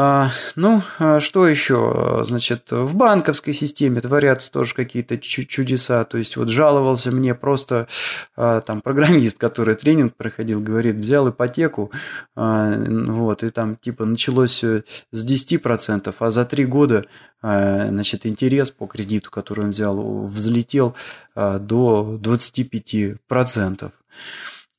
[0.00, 2.22] А, ну, а что еще?
[2.24, 6.04] Значит, в банковской системе творятся тоже какие-то чудеса.
[6.04, 7.88] То есть, вот жаловался мне просто
[8.36, 11.90] а, там программист, который тренинг проходил, говорит, взял ипотеку,
[12.36, 17.04] вот, и там типа началось с 10%, а за три года
[17.42, 20.94] значит, интерес по кредиту, который он взял, взлетел
[21.34, 23.90] до 25%.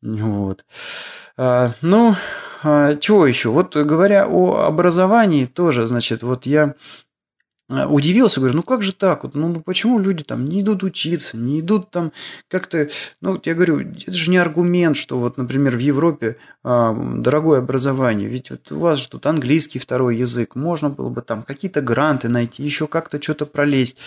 [0.02, 0.66] Вот.
[1.82, 2.16] Ну,
[2.62, 3.50] чего еще?
[3.50, 6.76] Вот говоря о образовании тоже, значит, вот я
[7.72, 9.24] а, удивился, говорю, ну как же так?
[9.24, 12.12] Вот, ну, ну почему люди там не идут учиться, не идут там
[12.48, 12.90] как-то...
[13.22, 18.28] Ну, я говорю, это же не аргумент, что вот, например, в Европе а, дорогое образование.
[18.28, 20.56] Ведь вот у вас же тут английский второй язык.
[20.56, 23.98] Можно было бы там какие-то гранты найти, еще как-то что-то пролезть.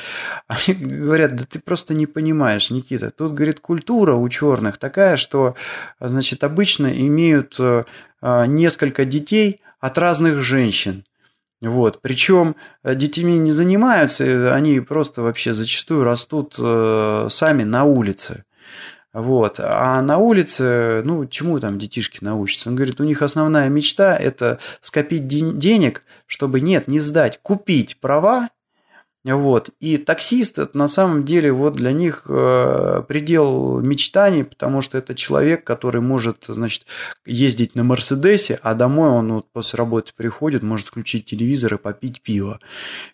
[0.48, 3.10] Они говорят, да ты просто не понимаешь, Никита.
[3.10, 5.54] Тут, говорит, культура у черных такая, что,
[6.00, 7.84] значит, обычно имеют а,
[8.22, 11.04] несколько детей от разных женщин.
[11.62, 12.00] Вот.
[12.02, 18.44] Причем э, детьми не занимаются, они просто вообще зачастую растут э, сами на улице.
[19.12, 19.60] Вот.
[19.60, 22.70] А на улице, ну, чему там детишки научатся?
[22.70, 28.48] Он говорит, у них основная мечта– это скопить денег, чтобы, нет, не сдать, купить права
[29.24, 29.70] вот.
[29.78, 35.14] И таксист это на самом деле вот для них э, предел мечтаний, потому что это
[35.14, 36.86] человек, который может значит,
[37.24, 42.20] ездить на Мерседесе, а домой он вот после работы приходит, может включить телевизор и попить
[42.20, 42.58] пиво.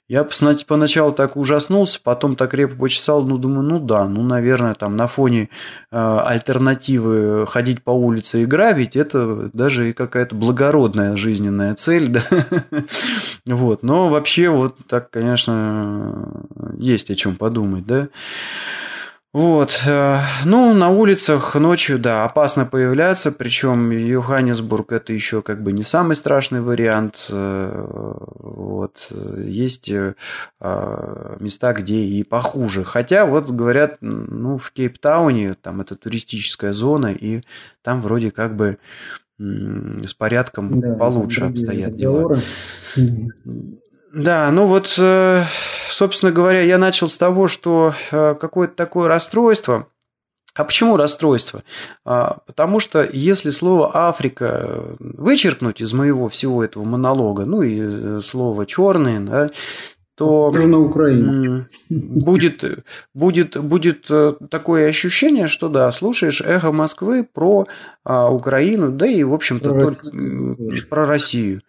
[0.08, 0.26] Я
[0.66, 5.08] поначалу так ужаснулся, потом так репу почесал, ну думаю, ну да, ну наверное там на
[5.08, 5.50] фоне
[5.90, 12.22] э, альтернативы ходить по улице и грабить, это даже и какая-то благородная жизненная цель, да.
[13.44, 15.97] Вот, но вообще вот так, конечно,
[16.78, 18.08] есть о чем подумать, да.
[19.34, 19.82] Вот.
[19.86, 25.82] Э, ну, на улицах ночью, да, опасно появляться, причем Йоханнесбург это еще как бы не
[25.82, 27.28] самый страшный вариант.
[27.30, 27.84] Э,
[28.38, 29.12] вот.
[29.36, 30.14] Есть э,
[30.60, 32.84] места, где и похуже.
[32.84, 37.42] Хотя, вот говорят, ну, в Кейптауне, там это туристическая зона, и
[37.82, 38.78] там вроде как бы
[39.38, 42.40] с порядком да, получше обстоят дела.
[44.12, 45.44] Да, ну вот, э,
[45.88, 49.86] собственно говоря, я начал с того, что э, какое-то такое расстройство.
[50.54, 51.62] А почему расстройство?
[52.04, 58.20] А, потому что если слово Африка вычеркнуть из моего всего этого монолога, ну и э,
[58.24, 59.50] слово черный, да,
[60.18, 61.68] то на Украине.
[61.88, 62.64] будет,
[63.14, 64.10] будет, будет
[64.50, 67.66] такое ощущение, что да, слушаешь эхо Москвы про
[68.04, 70.86] а, Украину, да и, в общем-то, про, Россию.
[70.90, 71.62] про Россию.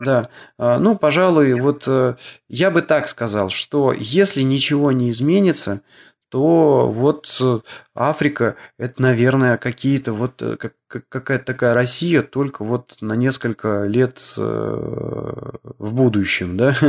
[0.00, 2.14] Да, а, ну, пожалуй, вот э,
[2.48, 5.82] я бы так сказал, что если ничего не изменится,
[6.30, 7.60] то вот э,
[7.94, 10.56] Африка– это, наверное, какие-то вот э,
[10.88, 16.76] какая-то такая Россия, только вот на несколько лет в будущем, да.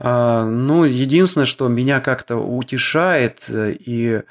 [0.00, 4.22] А, ну, единственное, что меня как-то утешает и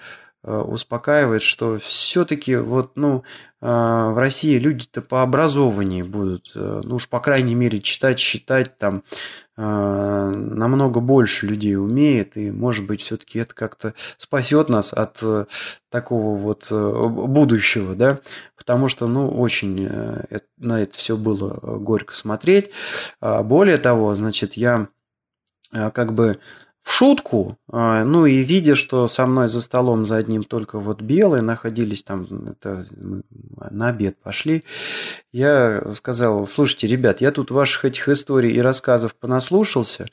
[0.48, 3.24] успокаивает, что все-таки вот, ну,
[3.60, 8.78] а, в России люди-то по образованию будут, э, ну уж по крайней мере читать, считать
[8.78, 9.04] там
[9.60, 15.46] намного больше людей умеет, и может быть все-таки это как-то спасет нас от э,
[15.90, 18.20] такого вот э, будущего, да,
[18.56, 19.90] потому что, ну, очень
[20.58, 22.70] на это все было горько смотреть.
[23.20, 24.90] А, более того, значит, я
[25.72, 26.40] как бы
[26.88, 31.02] в шутку, а, ну и видя, что со мной за столом за одним только вот
[31.02, 33.24] белые находились там, это мы
[33.72, 34.64] на обед пошли,
[35.34, 40.06] я сказал, слушайте, ребят, я тут ваших этих историй и рассказов понаслушался,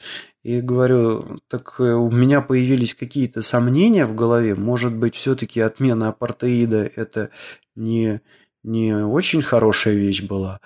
[0.43, 6.09] и говорю, так э, у меня появились какие-то сомнения в голове, может быть, все-таки отмена
[6.09, 7.31] апартеида это
[7.77, 8.21] не,
[8.65, 10.59] не очень хорошая вещь была.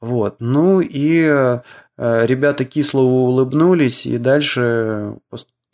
[0.00, 1.60] Вот, ну и Э,
[1.98, 5.18] ребята кисло улыбнулись, и дальше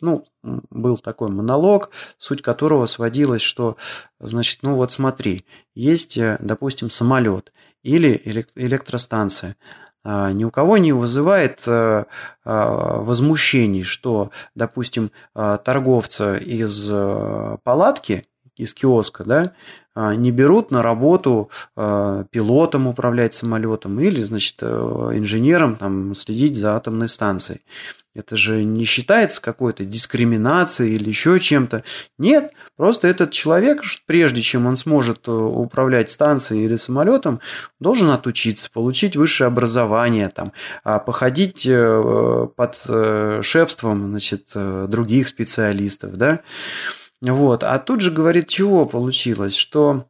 [0.01, 3.77] ну, был такой монолог, суть которого сводилась, что,
[4.19, 7.51] значит, ну вот смотри, есть, э, допустим, самолет
[7.81, 8.21] или
[8.55, 9.55] электростанция.
[10.03, 12.05] А, ни у кого не вызывает э,
[12.43, 16.89] а, возмущений, что, допустим, торговца из
[17.63, 18.27] палатки,
[18.57, 19.53] из киоска, да,
[19.97, 24.65] а, не берут на работу а, пилотом управлять самолетом или, значит, э,
[25.13, 27.61] инженером там, следить за атомной станцией.
[28.13, 31.83] Это же не считается какой-то дискриминацией или еще чем-то.
[32.17, 37.39] Нет, просто этот человек, прежде чем он сможет э, управлять станцией или самолетом,
[37.79, 40.51] должен отучиться, получить высшее образование, там,
[40.83, 46.17] а походить э, под шефством значит, других специалистов.
[46.17, 46.41] Да?
[47.21, 47.63] Вот.
[47.63, 49.55] А тут же, говорит, чего получилось?
[49.55, 50.05] Что,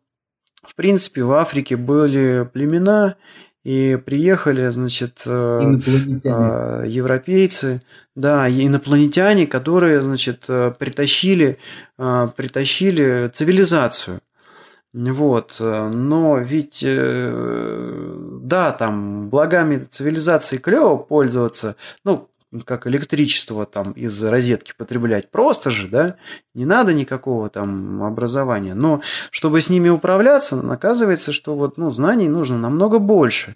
[0.63, 3.15] в принципе, в Африке были племена,
[3.65, 5.79] и приехали, значит, э,
[6.23, 7.81] э, европейцы,
[8.15, 11.57] да, инопланетяне, которые, значит, э, притащили,
[11.97, 14.21] притащили цивилизацию.
[14.93, 21.75] Вот, но ведь, да, там, благами цивилизации клево пользоваться,
[22.05, 22.29] ну,
[22.61, 25.31] как электричество там из розетки потреблять.
[25.31, 26.15] Просто же, да,
[26.53, 28.73] не надо никакого там образования.
[28.73, 29.01] Но
[29.31, 33.55] чтобы с ними управляться, оказывается, что вот, ну, знаний нужно намного больше.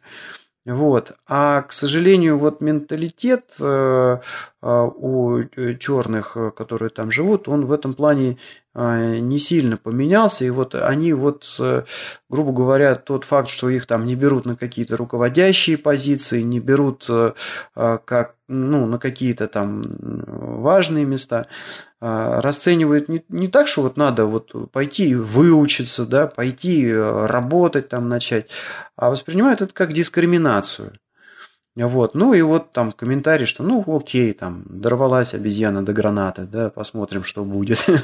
[0.66, 1.14] Вот.
[1.28, 4.18] А, к сожалению, вот менталитет э,
[4.62, 5.44] э, у
[5.80, 10.46] черных, которые там живут, он в этом плане э, не сильно поменялся.
[10.46, 11.60] И вот они вот,
[12.30, 17.10] грубо говоря, тот факт, что их там не берут на какие-то руководящие позиции, не берут
[17.76, 21.48] как, ну, на какие-то там важные места,
[22.00, 28.50] расценивают не, не так, что вот надо вот пойти выучиться, да, пойти работать там начать,
[28.96, 30.94] а воспринимают это как дискриминацию.
[31.86, 32.14] Вот.
[32.14, 37.24] Ну и вот там комментарий, что ну окей, там дорвалась обезьяна до гранаты, да, посмотрим,
[37.24, 37.86] что будет.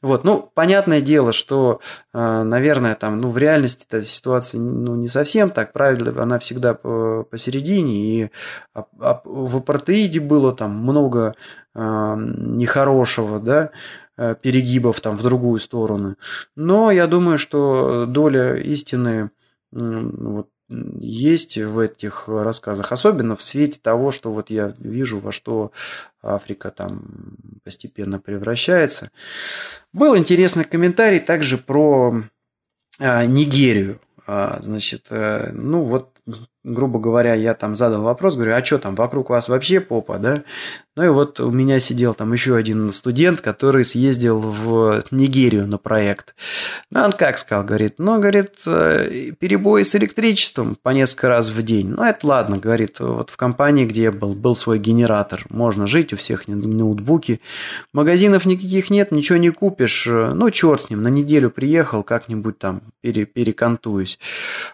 [0.00, 1.80] Вот, ну, понятное дело, что,
[2.12, 6.74] э, наверное, там, ну, в реальности эта ситуация, ну, не совсем так, правильно, она всегда
[6.74, 8.30] посередине, и
[8.74, 11.34] в апартеиде было там много
[11.74, 13.70] э, нехорошего, да,
[14.16, 16.16] э, перегибов там в другую сторону.
[16.56, 19.30] Но я думаю, что доля истины
[19.72, 20.48] вот,
[21.00, 25.72] есть в этих рассказах, особенно в свете того, что вот я вижу, во что
[26.22, 29.10] Африка там постепенно превращается.
[29.92, 32.22] Был интересный комментарий также про
[32.98, 34.00] а, Нигерию.
[34.26, 36.16] А, значит, а, ну вот
[36.64, 40.42] грубо говоря, я там задал вопрос, говорю, а что там, вокруг вас вообще попа, да?
[40.94, 45.78] Ну и вот у меня сидел там еще один студент, который съездил в Нигерию на
[45.78, 46.34] проект.
[46.90, 51.62] Ну, он как сказал, говорит, ну, говорит, э, перебои с электричеством по несколько раз в
[51.62, 51.88] день.
[51.88, 55.46] Ну, это ладно, говорит, вот в компании, где я был, был свой генератор.
[55.48, 57.40] Можно жить, у всех ноутбуки.
[57.94, 60.06] Магазинов никаких нет, ничего не купишь.
[60.06, 64.18] Ну, черт с ним, на неделю приехал, как-нибудь там пере, перекантуюсь.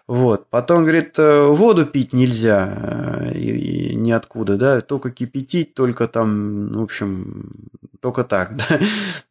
[0.05, 0.49] Вот.
[0.49, 1.45] Потом, говорит, э,
[1.79, 7.53] воду пить нельзя э, и, и ниоткуда, да, только кипятить, только там, в общем,
[8.01, 8.79] только так, да.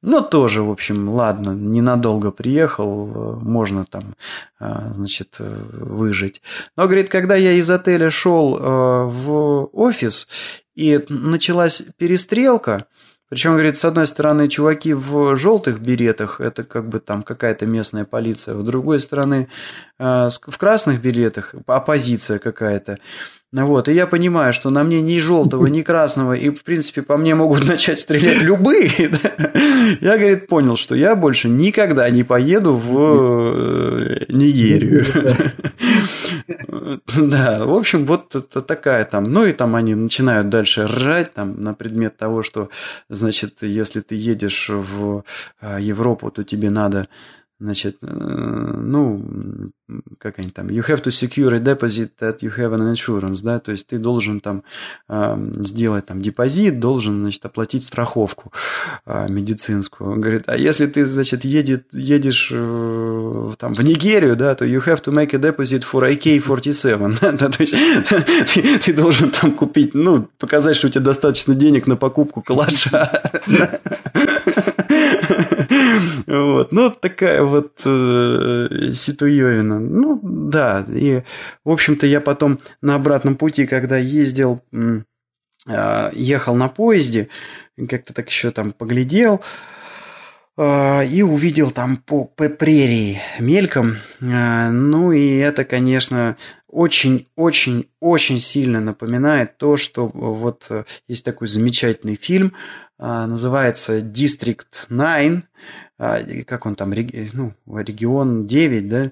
[0.03, 4.15] Но тоже, в общем, ладно, ненадолго приехал, можно там,
[4.59, 6.43] а, значит, выжить.
[6.77, 10.29] Но, говорит, когда я из отеля шел в офис,
[10.75, 12.87] и началась перестрелка,
[13.29, 18.05] причем, говорит, с одной стороны, чуваки в желтых беретах, это как бы там какая-то местная
[18.05, 19.49] полиция, с другой стороны,
[19.99, 22.99] а, в красных беретах оппозиция какая-то.
[23.51, 27.17] Вот, и я понимаю, что на мне ни желтого, ни красного, и, в принципе, по
[27.17, 28.91] мне могут начать стрелять любые.
[30.01, 32.99] Я, говорит, понял, что я больше никогда не поеду в
[33.55, 35.05] э, Нигерию.
[37.17, 39.25] Да, в общем, вот это такая там.
[39.25, 42.71] Ну и там они начинают дальше ржать там на предмет того, что,
[43.09, 45.25] значит, если ты едешь в
[45.61, 47.09] а, Европу, то тебе надо
[47.61, 49.21] Значит, э, ну,
[50.19, 53.59] как они там, you have to secure a deposit that you have an insurance, да,
[53.59, 54.63] то есть ты должен там
[55.09, 58.53] э, сделать там депозит, должен, значит, оплатить страховку
[59.07, 60.21] э, медицинскую.
[60.21, 65.03] Говорит, а если ты, значит, едет, едешь э, там в Нигерию, да, то you have
[65.03, 67.75] to make a deposit for AK-47, да, то есть
[68.55, 73.11] ты, ты должен там купить, ну, показать, что у тебя достаточно денег на покупку калаша.
[76.29, 79.81] Вот, ну, такая вот э, ситуевина.
[79.81, 81.23] Ну, да, и,
[81.65, 84.61] в общем-то, я потом на обратном пути, когда ездил,
[85.67, 87.29] э, ехал на поезде,
[87.89, 89.41] как-то так еще там поглядел,
[90.59, 93.97] э, и увидел там по, по прерии мельком.
[94.21, 96.37] Э, ну, и это, конечно,
[96.69, 102.53] очень-очень-очень сильно напоминает то, что вот э, есть такой замечательный фильм,
[102.99, 105.43] называется «District 9», а,
[105.99, 106.95] как он там,
[107.33, 109.11] ну, регион 9, да,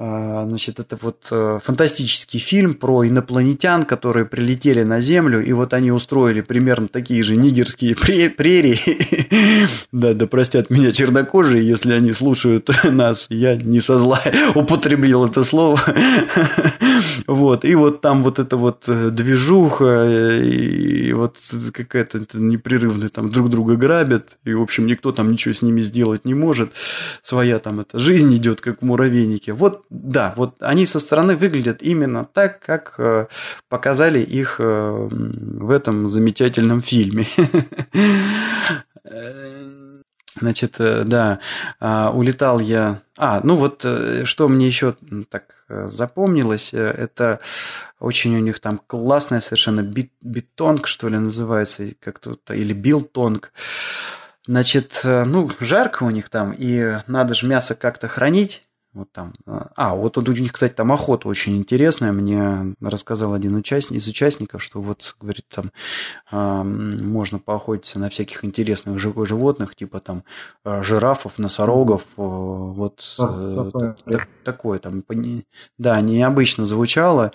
[0.00, 5.74] а, значит, это вот э, фантастический фильм про инопланетян, которые прилетели на Землю, и вот
[5.74, 8.78] они устроили примерно такие же нигерские прерии.
[9.90, 14.20] Да, да простят меня чернокожие, если они слушают нас, я не со зла
[14.54, 15.80] употребил это слово.
[17.28, 21.36] Вот, и вот там вот эта вот э, движуха, э, и вот
[21.74, 26.24] какая-то непрерывная там друг друга грабят, и, в общем, никто там ничего с ними сделать
[26.24, 26.72] не может.
[27.20, 29.52] Своя там эта жизнь идет, как в муравейнике.
[29.52, 33.26] Вот да, вот они со стороны выглядят именно так, как э,
[33.68, 37.26] показали их в этом замечательном фильме.
[40.40, 41.40] Значит, э, да,
[41.80, 43.02] а, улетал я...
[43.16, 43.84] А, ну вот,
[44.24, 44.94] что мне еще
[45.28, 47.40] так запомнилось, это
[47.98, 53.52] очень у них там классная совершенно бит, битонг, что ли, называется, как-то, или билтонг.
[54.46, 58.67] Значит, ну, жарко у них там, и надо же мясо как-то хранить,
[58.98, 59.32] вот там.
[59.46, 62.10] А, а, вот у них, кстати, там охота очень интересная.
[62.10, 65.70] Мне рассказал один участник, из участников, что вот, говорит, там
[66.32, 70.24] э, можно поохотиться на всяких интересных животных, типа там
[70.64, 72.02] э, жирафов, носорогов.
[72.16, 73.70] Э, вот э,
[74.04, 75.04] так, такое там.
[75.78, 77.32] Да, необычно звучало.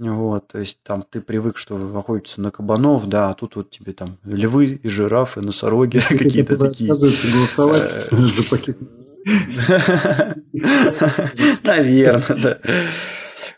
[0.00, 3.92] Вот, то есть там ты привык, что охотиться на кабанов, да, а тут вот тебе
[3.92, 6.88] там львы и жирафы, носороги какие-то такие.
[6.88, 8.78] голосовать э, за пакет
[11.62, 12.58] Наверное, да.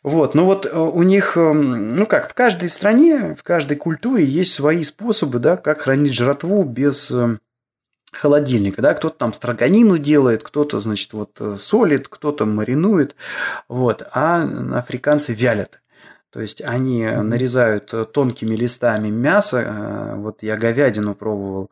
[0.02, 4.24] Вот, ну вот э, у них, эм, ну как, в каждой стране, в каждой культуре
[4.24, 7.38] есть свои способы, да, как хранить жратву без эм,
[8.10, 13.14] холодильника, да, кто-то там строганину делает, кто-то, значит, вот э, солит, кто-то маринует,
[13.68, 14.42] вот, а
[14.76, 15.81] африканцы вялят.
[16.32, 17.22] То есть они mm-hmm.
[17.22, 21.70] нарезают э, тонкими листами мясо, э, вот я говядину пробовал,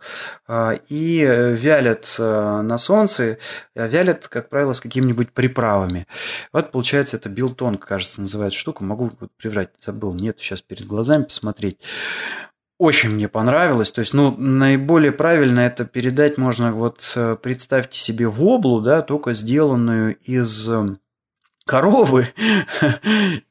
[0.48, 3.38] э, и вялят на солнце,
[3.74, 6.06] вялят, как правило, с какими-нибудь приправами.
[6.52, 8.84] Вот получается это билтонг, кажется, называется штука.
[8.84, 11.78] Могу вот приврать, забыл, нет, сейчас перед глазами посмотреть.
[12.78, 13.90] Очень мне понравилось.
[13.92, 20.16] То есть, ну, наиболее правильно это передать можно, вот представьте себе воблу, да, только сделанную
[20.16, 20.70] из
[21.70, 22.26] коровы,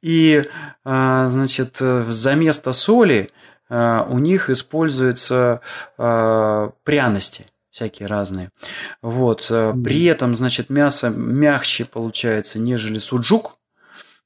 [0.01, 0.43] и,
[0.84, 3.32] а, значит, за место соли
[3.70, 5.61] а, у них используются
[5.97, 8.49] а, пряности всякие разные.
[9.01, 9.47] Вот.
[9.47, 13.55] При этом, значит, мясо мягче получается, нежели суджук.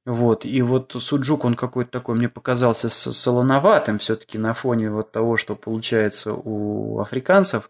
[0.05, 5.37] Вот, и вот суджук, он какой-то такой, мне показался солоноватым все-таки на фоне вот того,
[5.37, 7.69] что получается у африканцев.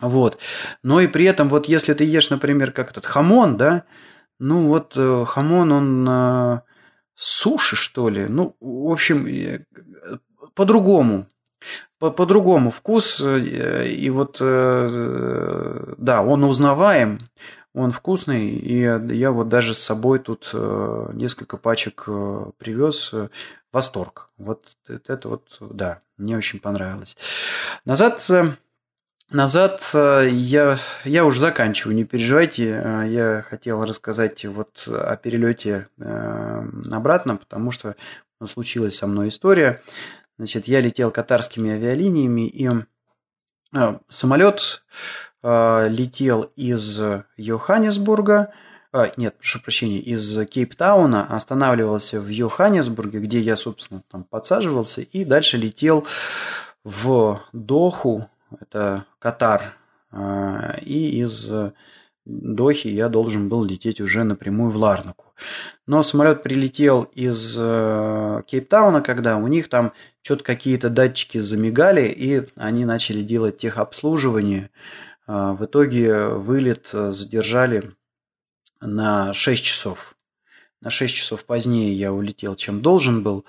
[0.00, 0.38] Вот.
[0.82, 3.84] Но и при этом, вот если ты ешь, например, как этот хамон, да,
[4.38, 6.62] ну вот э, хамон, он
[7.14, 9.26] суши, что ли, ну, в общем,
[10.54, 11.26] по-другому.
[11.98, 17.20] По-другому вкус, э, и вот, э, да, он узнаваем,
[17.74, 20.50] он вкусный, и я вот даже с собой тут
[21.14, 22.04] несколько пачек
[22.58, 23.14] привез.
[23.70, 24.30] Восторг.
[24.38, 27.18] Вот это вот, да, мне очень понравилось.
[27.84, 28.26] Назад
[29.30, 32.64] Назад я, я уже заканчиваю, не переживайте.
[33.08, 37.94] Я хотел рассказать вот о перелете обратно, потому что
[38.46, 39.82] случилась со мной история.
[40.38, 42.70] Значит, я летел катарскими авиалиниями, и
[43.74, 44.82] а, самолет
[45.42, 47.00] летел из
[47.36, 48.52] Йоханнесбурга,
[49.18, 55.58] нет, прошу прощения, из Кейптауна, останавливался в Йоханнесбурге, где я, собственно, там подсаживался, и дальше
[55.58, 56.06] летел
[56.84, 58.30] в Доху,
[58.60, 59.74] это Катар,
[60.10, 61.50] а, и из
[62.28, 65.32] Дохи я должен был лететь уже напрямую в Ларнаку.
[65.86, 72.42] Но самолет прилетел из э, Кейптауна, когда у них там что-то какие-то датчики замигали, и
[72.54, 74.68] они начали делать техобслуживание.
[75.26, 77.92] Э, в итоге вылет задержали
[78.82, 80.14] на 6 часов.
[80.82, 83.46] На 6 часов позднее я улетел, чем должен был.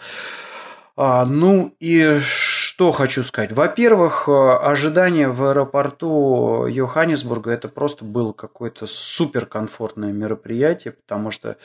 [1.02, 3.54] А, ну и что хочу сказать.
[3.54, 11.56] Во-первых, э, ожидание в аэропорту Йоханнесбурга это просто было какое-то суперкомфортное мероприятие, потому что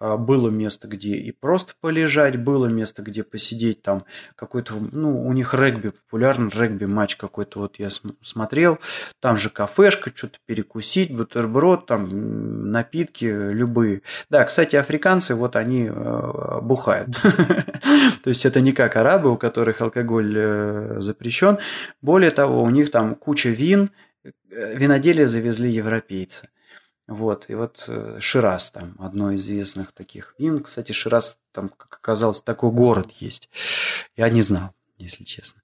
[0.00, 4.04] было место, где и просто полежать, было место, где посидеть там
[4.36, 7.88] какой-то, ну, у них регби популярный, регби-матч какой-то вот я
[8.22, 8.78] смотрел,
[9.20, 14.02] там же кафешка, что-то перекусить, бутерброд, там напитки любые.
[14.30, 17.16] Да, кстати, африканцы, вот они э, бухают.
[18.22, 21.58] То есть это не как арабы, у которых алкоголь э, запрещен.
[22.02, 23.90] Более того, у них там куча вин,
[24.24, 26.48] э, виноделие завезли европейцы.
[27.08, 30.62] Вот, и вот э, Шираз там, одно из известных таких вин.
[30.62, 33.48] Кстати, Шираз там, как оказалось, такой город есть.
[34.14, 35.62] Я не знал, если честно.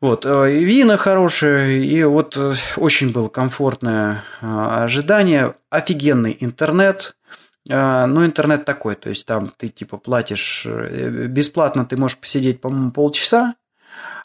[0.00, 5.54] Вот, э, и вина хорошие, и вот э, очень было комфортное ожидание.
[5.70, 7.14] Офигенный интернет,
[7.68, 13.56] но интернет такой, то есть там ты типа платишь бесплатно, ты можешь посидеть, по-моему, полчаса,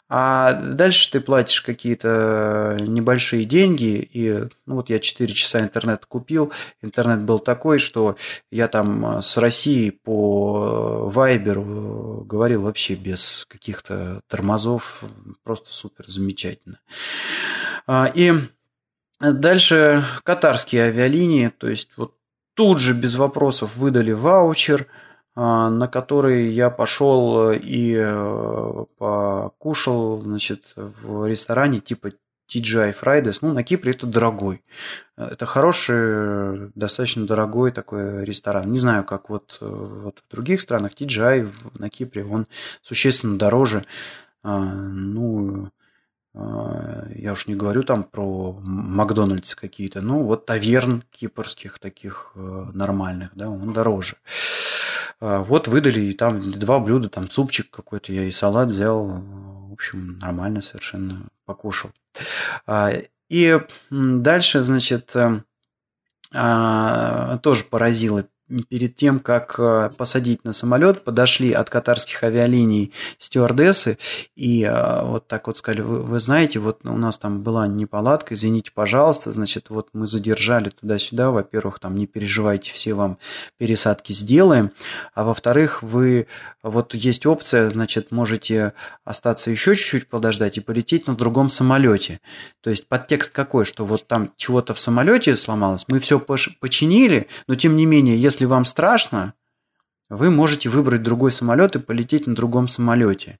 [0.08, 6.52] а дальше ты платишь какие-то небольшие деньги, и ну вот я 4 часа интернет купил,
[6.82, 8.16] интернет был такой, что
[8.50, 15.04] я там а, с Россией по Вайберу говорил вообще без каких-то тормозов,
[15.42, 16.80] просто супер замечательно.
[17.86, 18.34] А, и
[19.20, 22.14] дальше катарские авиалинии, то есть вот
[22.54, 24.86] тут же без вопросов выдали ваучер–
[25.36, 32.12] на который я пошел э, и э, покушал значит, в ресторане типа
[32.48, 33.38] TGI Fridays.
[33.40, 34.62] Ну, на Кипре это дорогой.
[35.16, 38.70] Это хороший, достаточно дорогой такой ресторан.
[38.70, 40.92] Не знаю, как вот, э, вот в других странах.
[40.92, 42.46] TGI на Кипре, он
[42.80, 43.86] существенно дороже.
[44.44, 45.70] А, ну,
[46.32, 53.30] а, я уж не говорю там про Макдональдс какие-то, ну, вот таверн кипрских таких нормальных,
[53.34, 54.16] да, он дороже.
[55.20, 59.06] А, вот выдали, и там два блюда, там супчик какой-то, я и салат взял.
[59.06, 61.90] В общем, нормально совершенно покушал.
[62.66, 62.92] А,
[63.28, 63.60] и
[63.90, 65.40] дальше, значит, э,
[66.32, 68.26] а, тоже поразило
[68.68, 73.98] перед тем, как э, посадить на самолет, подошли от катарских авиалиний стюардессы
[74.36, 78.34] и э, вот так вот сказали, вы, вы знаете, вот у нас там была неполадка,
[78.34, 83.18] извините, пожалуйста, значит, вот мы задержали туда-сюда, во-первых, там не переживайте, все вам
[83.56, 84.72] пересадки сделаем,
[85.14, 86.26] а во-вторых, вы,
[86.62, 92.20] вот есть опция, значит, можете остаться еще чуть-чуть подождать и полететь на другом самолете.
[92.60, 97.54] То есть подтекст какой, что вот там чего-то в самолете сломалось, мы все починили, но
[97.54, 99.34] тем не менее, если если вам страшно,
[100.08, 103.38] вы можете выбрать другой самолет и полететь на другом самолете.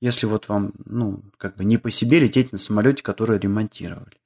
[0.00, 4.16] Если вот вам, ну, как бы не по себе лететь на самолете, который ремонтировали.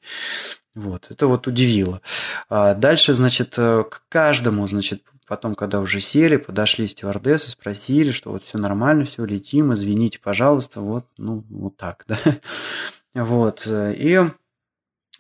[0.75, 2.03] Вот, это вот удивило.
[2.51, 8.33] А дальше, значит, э, к каждому, значит, потом, когда уже сели, подошли стюардессы, спросили, что
[8.33, 12.19] вот все нормально, все, летим, извините, пожалуйста, вот, ну, вот так, да.
[13.15, 14.21] Вот, и,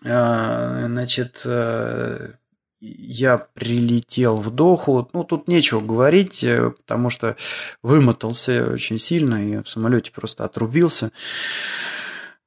[0.04, 2.32] э, значит, э,
[2.84, 5.08] я прилетел в Доху.
[5.12, 7.36] Ну, тут нечего говорить, э, потому что
[7.82, 11.12] вымотался очень сильно и в самолете просто отрубился.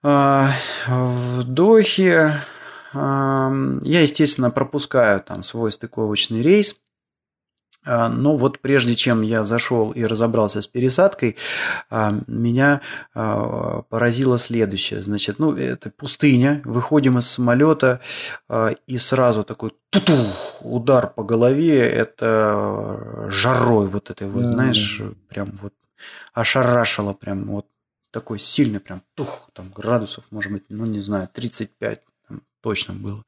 [0.03, 0.51] А,
[0.87, 2.41] в Дохе
[2.93, 6.77] я, естественно, пропускаю там свой стыковочный рейс.
[7.85, 11.37] А, но вот прежде чем я зашел и разобрался с пересадкой,
[11.89, 12.81] а, меня
[13.13, 15.01] а, поразило следующее.
[15.01, 18.01] Значит, ну, это пустыня, выходим из самолета,
[18.87, 19.73] и сразу такой
[20.61, 25.73] удар по голове, это жарой вот этой вот, знаешь, прям вот
[26.33, 27.67] ошарашило прям вот
[28.11, 33.23] такой сильный прям тух, там градусов, может быть, ну, не знаю, 35 там, точно было.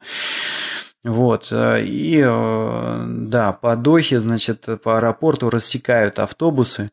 [1.03, 6.91] Вот, э, и э, да, по Дохе, значит, по аэропорту рассекают автобусы,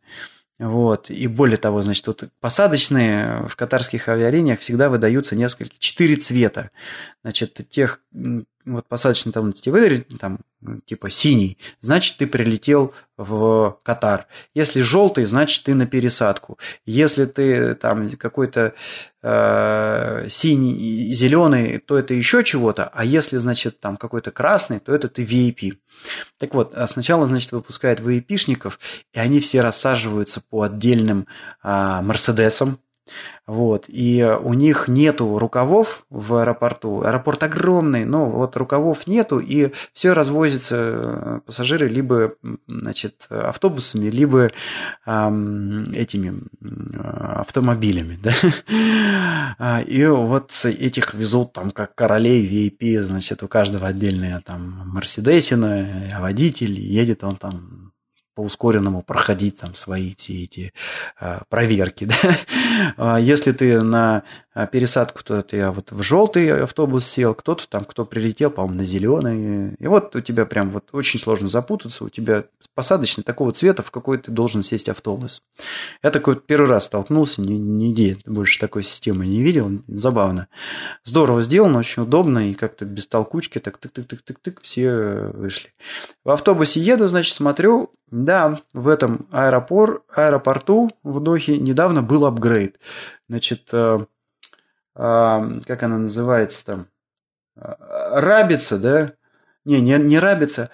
[0.59, 1.11] вот.
[1.11, 6.71] И более того, значит, вот посадочные в катарских авиалиниях всегда выдаются несколько, четыре цвета.
[7.23, 8.01] Значит, тех,
[8.65, 10.39] вот посадочный там тебе выдали, там,
[10.87, 14.27] типа синий, значит, ты прилетел в Катар.
[14.55, 16.59] Если желтый, значит, ты на пересадку.
[16.87, 18.75] Если ты там какой-то
[19.23, 22.91] э, синий, зеленый, то это еще чего-то.
[22.93, 25.79] А если, значит, там какой-то красный, то это ты VIP.
[26.39, 28.79] Так вот, а сначала, значит, выпускают VIP-шников,
[29.13, 31.27] и они все рассаживаются по отдельным
[31.63, 32.79] э, Мерседесам,
[33.47, 33.85] вот.
[33.89, 37.03] И у них нету рукавов в аэропорту.
[37.03, 42.35] Аэропорт огромный, но вот рукавов нету, и все развозятся э, пассажиры либо
[42.67, 44.51] значит, автобусами, либо
[45.07, 46.43] эм, этими
[47.01, 48.19] автомобилями.
[48.25, 48.33] Да?
[49.59, 56.09] А, и вот этих везут там как королей VIP, значит, у каждого отдельная там Мерседесина,
[56.15, 57.84] а водитель, едет он там
[58.35, 60.73] по ускоренному проходить там свои все эти
[61.19, 62.09] а, проверки.
[62.23, 62.37] Да?
[62.97, 64.25] А если ты на
[64.55, 68.85] а пересадку то я вот в желтый автобус сел, кто-то там, кто прилетел, по-моему, на
[68.85, 69.75] зеленый.
[69.75, 72.45] И вот у тебя прям вот очень сложно запутаться, у тебя
[72.75, 75.43] посадочный такого цвета, в какой ты должен сесть автобус.
[76.05, 80.47] Я такой первый раз столкнулся, ни, нигде больше такой системы не видел, забавно.
[81.03, 85.75] Здорово сделано, очень удобно, и как-то без толкучки, так тык-тык-тык-тык-тык, все вышли.
[86.25, 92.79] В автобусе еду, значит, смотрю, да, в этом аэропор, аэропорту в Дохе недавно был апгрейд.
[93.29, 94.05] Значит, э,
[94.95, 96.87] как она называется там,
[97.57, 99.13] а, рабица, да?
[99.65, 100.71] Не, не, не рабица,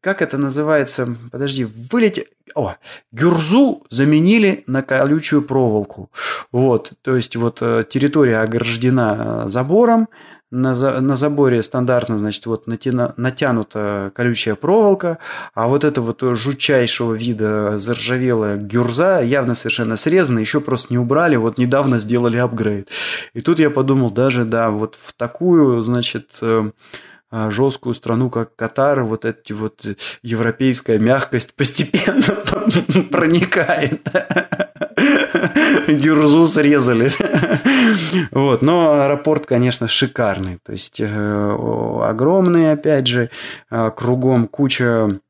[0.00, 1.16] как это называется?
[1.30, 2.28] Подожди, вылететь.
[2.54, 2.76] О,
[3.10, 6.10] гюрзу заменили на колючую проволоку.
[6.52, 10.08] Вот, то есть вот э, территория ограждена забором,
[10.52, 15.18] на, за, на заборе стандартно, значит, вот натяна, натянута колючая проволока,
[15.54, 21.36] а вот это вот жутчайшего вида заржавелая гюрза явно совершенно срезана, еще просто не убрали,
[21.36, 22.88] вот недавно сделали апгрейд.
[23.32, 26.70] И тут я подумал, даже, да, вот в такую, значит, э,
[27.30, 29.86] а, жесткую страну, как Катар, вот эти вот
[30.22, 34.06] европейская мягкость постепенно проникает.
[35.88, 37.10] Гюрзу срезали.
[38.30, 38.62] Вот.
[38.62, 40.58] Но аэропорт, конечно, шикарный.
[40.64, 41.06] То есть э,
[42.04, 43.30] огромный, опять же,
[43.70, 45.20] а, кругом куча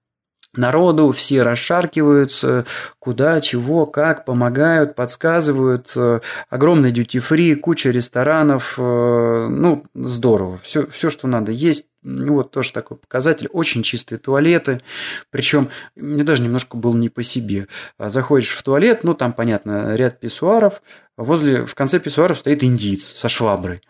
[0.55, 2.66] народу, все расшаркиваются,
[2.99, 5.93] куда, чего, как, помогают, подсказывают.
[5.97, 6.20] Э,
[6.51, 8.74] огромный дьюти-фри, куча ресторанов.
[8.79, 10.59] Э, ну, здорово.
[10.62, 11.87] Все, все, что надо есть.
[12.03, 13.49] Ну, вот тоже такой показатель.
[13.53, 14.83] Очень чистые туалеты.
[15.31, 17.69] Причем мне даже немножко было не по себе.
[17.97, 20.83] А заходишь в туалет, ну, там, понятно, ряд писсуаров.
[21.16, 23.83] Возле, в конце писсуаров стоит индиец со шваброй.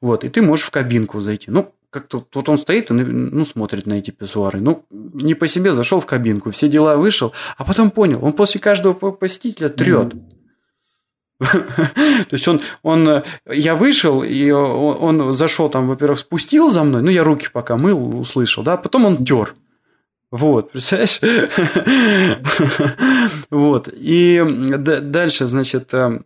[0.00, 1.50] Вот, и ты можешь в кабинку зайти.
[1.50, 4.60] Ну, как-то вот он стоит и ну, смотрит на эти писсуары.
[4.60, 8.60] Ну, не по себе зашел в кабинку, все дела вышел, а потом понял, он после
[8.60, 10.14] каждого посетителя трет.
[11.40, 17.02] То есть он, он, я вышел, и он, он зашел там, во-первых, спустил за мной,
[17.02, 19.54] ну, я руки пока мыл, услышал, да, потом он тер.
[20.30, 21.20] Вот, представляешь?
[23.50, 23.88] Вот.
[23.92, 26.20] И дальше, значит, э,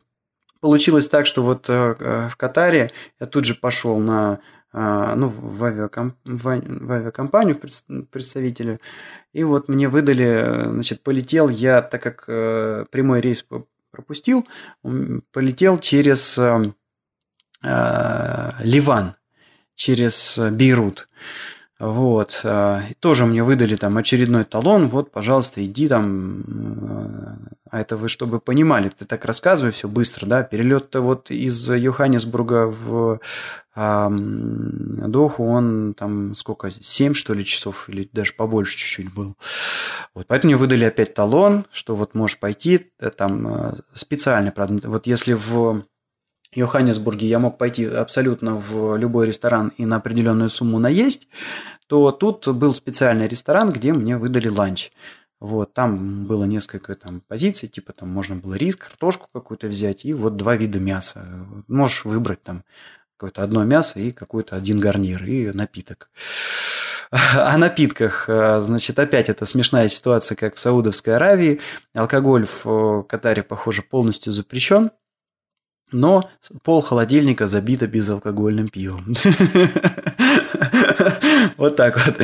[0.61, 4.39] получилось так, что вот э, в Катаре я тут же пошел на а,
[4.75, 6.17] ну, в, авиакомп...
[6.25, 7.57] в авиакомпанию
[8.11, 8.81] представителю.
[9.33, 13.47] И вот мне выдали, значит, полетел я, так как э, прямой рейс
[13.93, 14.49] пропустил,
[15.33, 16.73] полетел через э,
[17.63, 19.15] э, Ливан,
[19.75, 21.09] через Бейрут.
[21.87, 22.45] Вот.
[22.45, 24.89] И тоже мне выдали там очередной талон.
[24.89, 26.45] Вот, пожалуйста, иди там.
[27.71, 30.43] А это вы, чтобы понимали, ты так рассказывай все быстро, да.
[30.43, 33.21] Перелет-то вот из Йоханнесбурга в
[33.77, 39.37] а Доху он там сколько, 7 что ли часов или даже побольше чуть-чуть был.
[40.15, 44.89] Вот, поэтому мне выдали опять талон, что вот можешь пойти, э, там э, специально, правда,
[44.89, 45.83] вот если в
[46.55, 51.27] Йоханнесбурге я мог пойти абсолютно в любой ресторан и на определенную сумму наесть,
[51.87, 54.91] то тут был специальный ресторан, где мне выдали ланч.
[55.41, 60.15] Вот, там было несколько там позиций, типа там можно было рис, картошку какую-то взять и
[60.15, 61.27] вот два вида мяса.
[61.69, 62.65] Можешь выбрать там
[63.17, 66.11] какое-то одно мясо и какой-то один гарнир и напиток.
[67.11, 68.25] О напитках.
[68.27, 71.61] Значит, опять это смешная ситуация, как в Саудовской Аравии.
[71.93, 74.91] Алкоголь в Катаре, похоже, полностью запрещен
[75.95, 76.29] но
[76.63, 79.15] пол холодильника забито безалкогольным пивом.
[81.57, 82.17] Вот так вот.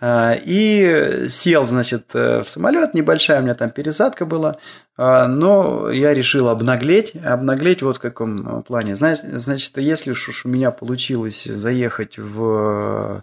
[0.00, 4.58] А, и сел, значит, в самолет, небольшая у меня там пересадка была,
[4.98, 7.14] но я решил обнаглеть.
[7.24, 8.96] Обнаглеть вот в каком плане.
[8.96, 13.22] Значит, если уж у меня получилось заехать в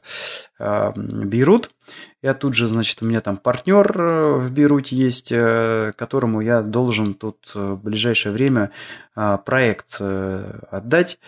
[0.57, 1.71] а, Бейрут,
[2.21, 6.63] я тут же, значит, у меня там партнер э, в Бейруте есть, э, которому я
[6.63, 8.71] должен тут э, в ближайшее время
[9.45, 11.19] проект отдать.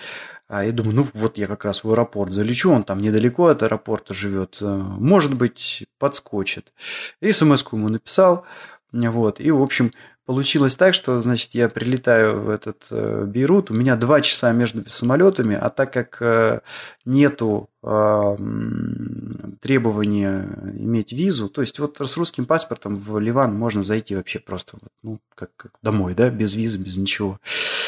[0.50, 3.64] А я думаю, ну вот я как раз в аэропорт залечу, он там недалеко от
[3.64, 6.74] аэропорта живет, может быть, подскочит.
[7.22, 8.46] И смс ему написал,
[8.92, 9.94] вот, и, в общем,
[10.28, 14.84] Получилось так, что, значит, я прилетаю в этот э, Бейрут, у меня два часа между
[14.90, 16.60] самолетами, а так как э,
[17.06, 18.38] нету э,
[19.62, 20.50] требования
[20.80, 25.22] иметь визу, то есть вот с русским паспортом в Ливан можно зайти вообще просто, ну,
[25.34, 27.40] как, как домой, да, без визы, без ничего.
[27.40, 27.87] А,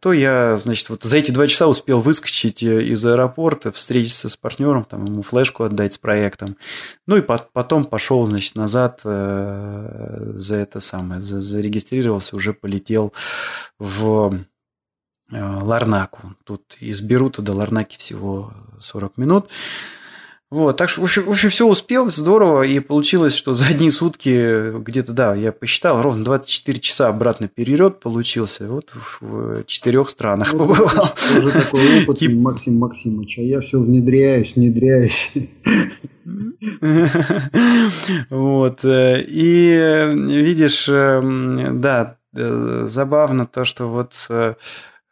[0.00, 4.36] то я, значит, вот за эти два часа успел выскочить э, из аэропорта, встретиться с
[4.36, 6.58] партнером, там ему флешку отдать с проектом.
[7.06, 13.14] Ну и потом пошел, значит, назад э, за это самое, зарегистрировался, уже полетел
[13.78, 14.34] в
[15.30, 16.34] э, Ларнаку.
[16.44, 19.48] Тут из Берута до Ларнаки всего 40 минут.
[20.52, 23.90] Вот, так что, в общем, в общем, все успел, здорово, и получилось, что за одни
[23.90, 28.90] сутки где-то, да, я посчитал, ровно 24 часа обратно перелет получился, вот
[29.22, 31.14] в четырех странах ну, побывал.
[31.38, 32.28] Уже такой опыт, и...
[32.28, 35.32] Максим Максимович, а я все внедряюсь, внедряюсь.
[38.30, 44.54] Вот, э, и видишь, эм, да, э, забавно то, что вот э, Э,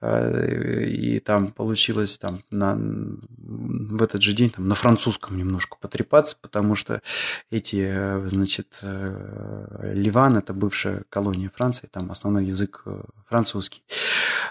[0.03, 6.75] и там получилось там на, в этот же день там, на французском немножко потрепаться, потому
[6.75, 7.03] что
[7.51, 12.85] эти, э, значит, э, Ливан, это бывшая колония Франции, там основной язык
[13.27, 13.83] французский.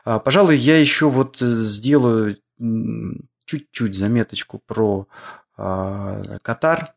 [0.06, 2.38] А, пожалуй, я еще вот сделаю
[3.46, 5.08] чуть-чуть заметочку про
[5.58, 6.94] а, Катар.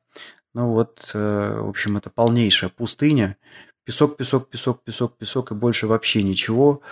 [0.54, 3.38] Ну вот, в общем, это полнейшая пустыня.
[3.84, 6.82] Песок, песок, песок, песок, песок и больше вообще ничего.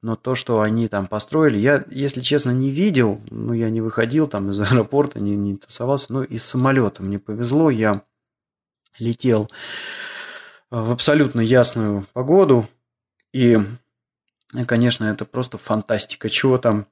[0.00, 4.28] Но то, что они там построили, я, если честно, не видел, ну, я не выходил
[4.28, 8.02] там из аэропорта, не, не тусовался, но из самолета мне повезло, я
[8.98, 9.50] летел
[10.70, 12.68] в абсолютно ясную погоду,
[13.32, 13.58] и,
[14.66, 16.86] конечно, это просто фантастика, чего там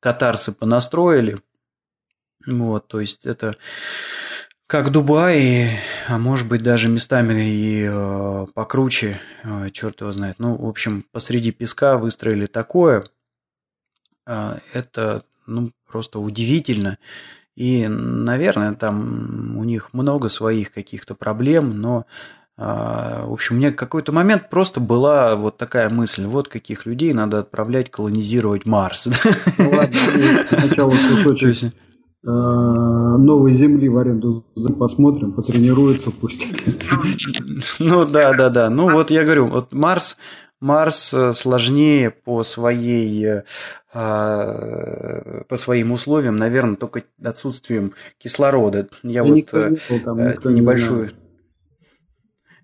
[0.00, 1.40] катарцы понастроили,
[2.46, 3.56] вот, то есть это
[4.70, 10.36] как Дубай, а может быть даже местами и э, покруче, э, черт его знает.
[10.38, 13.04] Ну, в общем, посреди песка выстроили такое.
[14.28, 16.98] Э, это, ну, просто удивительно.
[17.56, 22.06] И, наверное, там у них много своих каких-то проблем, но,
[22.56, 27.40] э, в общем, мне какой-то момент просто была вот такая мысль, вот каких людей надо
[27.40, 29.08] отправлять колонизировать Марс.
[29.58, 29.96] Ну ладно,
[30.48, 31.72] сначала кусочек
[32.22, 34.44] новой земли в аренду
[34.78, 36.46] посмотрим, потренируются пусть.
[37.78, 38.70] Ну да, да, да.
[38.70, 40.18] Ну вот я говорю, вот Марс,
[40.60, 43.42] Марс э, сложнее по своей э,
[43.92, 48.88] по своим условиям, наверное, только отсутствием кислорода.
[49.02, 51.10] Я, вот небольшую не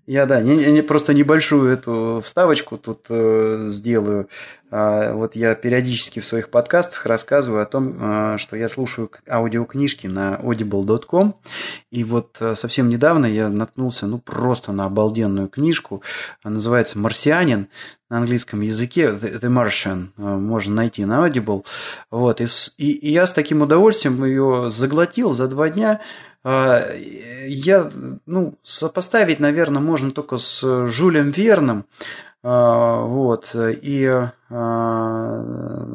[0.07, 4.29] я, да, не, не, просто небольшую эту вставочку тут э, сделаю.
[4.69, 10.07] А, вот я периодически в своих подкастах рассказываю о том, а, что я слушаю аудиокнижки
[10.07, 11.35] на audible.com.
[11.89, 16.03] И вот а, совсем недавно я наткнулся, ну, просто на обалденную книжку.
[16.43, 17.67] Она называется «Марсианин»
[18.09, 19.05] на английском языке.
[19.05, 20.07] The, The Martian.
[20.17, 21.65] А, можно найти на Audible.
[22.11, 22.45] Вот, и,
[22.77, 26.01] и, я с таким удовольствием ее заглотил за два дня.
[26.43, 27.91] Я,
[28.25, 31.85] ну, сопоставить, наверное, можно только с Жюлем Верном.
[32.41, 35.93] Вот, и вот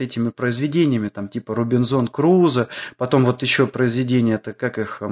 [0.00, 5.02] этими произведениями, там, типа Робинзон Круза, потом вот еще произведения, это как их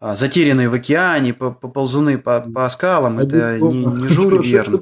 [0.00, 4.80] затерянные в океане, ползуны по, по скалам, это не, не Жюль Верн.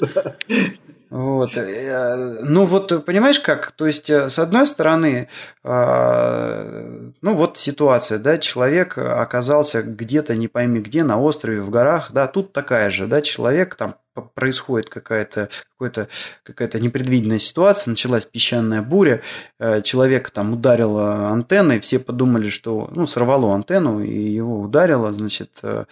[1.15, 1.57] Вот.
[1.57, 3.71] Э, ну вот, понимаешь как?
[3.71, 5.29] То есть, э, с одной стороны,
[5.63, 12.11] а, ну вот ситуация, да, человек оказался где-то, не пойми где, на острове, в горах,
[12.13, 16.09] да, тут такая же, да, человек там происходит какая-то какая-то
[16.45, 19.23] какая-то непредвиденная ситуация, началась песчаная буря,
[19.59, 25.59] э, человек там ударило антенной, все подумали, что, ну, сорвало антенну и его ударило, значит,
[25.63, 25.85] э,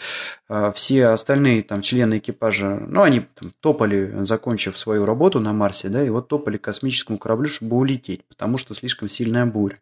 [0.48, 5.88] э, все остальные там члены экипажа, ну, они там топали, закончив свою работу на Марсе,
[5.88, 9.78] да, и вот топали к космическому кораблю, чтобы улететь, потому что слишком сильная буря.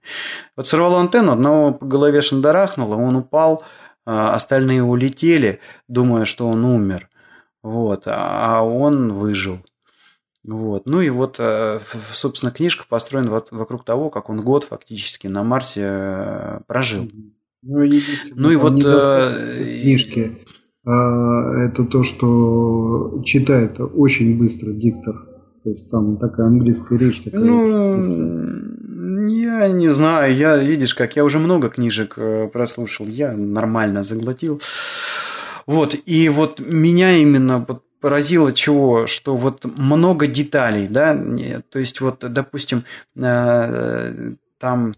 [0.56, 3.62] Вот сорвало антенну, одного по голове шандарахнуло, он упал,
[4.06, 7.09] остальные улетели, думая, что он умер.
[7.62, 9.58] Вот, а он выжил.
[10.44, 10.86] Вот.
[10.86, 11.80] Ну и вот, э,
[12.12, 17.10] собственно, книжка построена вокруг того, как он год фактически на Марсе э, прожил.
[17.62, 17.84] Ну,
[18.36, 18.82] ну и вот...
[18.84, 20.38] Э, книжки.
[20.86, 25.26] А, это то, что читает очень быстро диктор.
[25.62, 27.20] То есть там такая английская речь.
[27.22, 28.00] Такая ну,
[29.28, 30.34] я не знаю.
[30.34, 32.16] Я, видишь, как я уже много книжек
[32.50, 33.06] прослушал.
[33.06, 34.62] Я нормально заглотил.
[35.66, 41.14] Вот, и вот меня именно вот поразило чего, что вот много деталей, да,
[41.68, 42.84] то есть вот, допустим,
[43.14, 44.94] э, там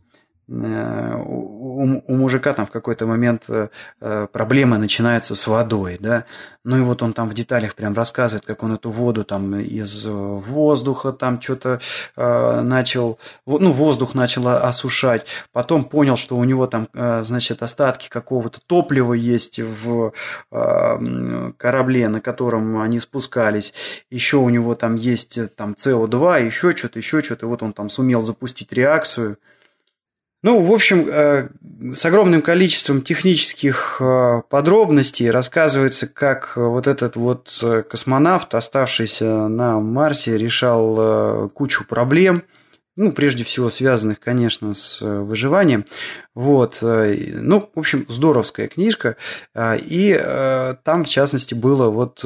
[0.48, 3.69] у, у мужика там в какой-то момент э,
[4.01, 6.24] э, проблемы начинаются с водой, да,
[6.64, 10.05] ну и вот он там в деталях прям рассказывает, как он эту воду там из
[10.06, 11.81] воздуха там что-то
[12.16, 19.14] начал, ну воздух начал осушать, потом понял, что у него там, значит, остатки какого-то топлива
[19.14, 20.12] есть в
[20.51, 23.74] корабле, на котором они спускались,
[24.10, 28.23] еще у него там есть там СО2, еще что-то, еще что-то, вот он там сумел
[28.23, 29.36] запустить реакцию,
[30.43, 31.48] ну, в общем, э,
[31.93, 39.78] с огромным количеством технических э, подробностей рассказывается, как вот этот вот э, космонавт, оставшийся на
[39.78, 42.43] Марсе, решал кучу проблем,
[42.97, 45.85] ну, прежде всего связанных, конечно, с выживанием.
[46.35, 49.16] Вот, ну, в общем, здоровская книжка,
[49.56, 50.20] и
[50.85, 52.23] там, в частности, было вот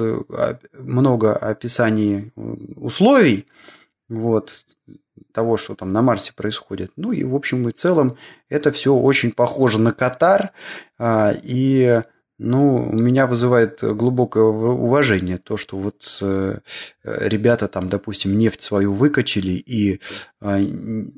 [0.72, 2.32] много описаний
[2.74, 3.46] условий,
[4.08, 4.64] вот,
[5.36, 6.92] того, что там на Марсе происходит.
[6.96, 8.16] Ну и в общем и целом
[8.48, 10.52] это все очень похоже на Катар.
[10.98, 12.02] А, и
[12.38, 16.58] ну, меня вызывает глубокое уважение то, что вот э,
[17.04, 20.00] ребята там, допустим, нефть свою выкачали и
[20.40, 20.58] а,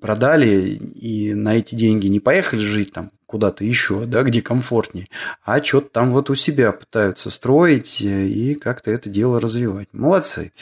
[0.00, 5.06] продали, и на эти деньги не поехали жить там куда-то еще, да, где комфортнее,
[5.44, 9.88] а что-то там вот у себя пытаются строить и как-то это дело развивать.
[9.92, 10.52] Молодцы.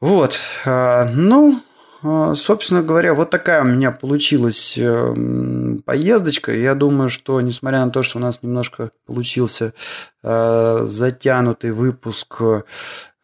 [0.00, 1.62] Вот, а, ну,
[2.02, 6.52] собственно говоря, вот такая у меня получилась эм, поездочка.
[6.52, 9.74] Я думаю, что, несмотря на то, что у нас немножко получился
[10.22, 12.62] э, затянутый выпуск, э,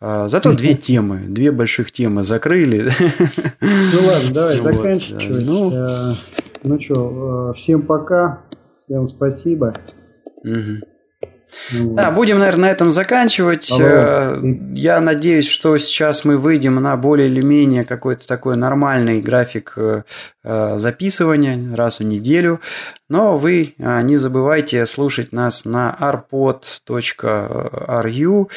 [0.01, 2.91] зато две темы, две больших темы закрыли.
[3.61, 5.47] Ну ладно, давай заканчивать.
[5.47, 6.15] Ну, э,
[6.63, 8.43] ну что, всем пока,
[8.85, 9.75] всем спасибо.
[10.45, 10.96] Угу.
[11.73, 13.71] Да, будем, наверное, на этом заканчивать.
[13.71, 14.41] Э,
[14.75, 20.03] я надеюсь, что сейчас мы выйдем на более или менее какой-то такой нормальный график э,
[20.45, 22.61] э, записывания раз в неделю.
[23.09, 26.51] Но вы не забывайте слушать нас на arpod.ru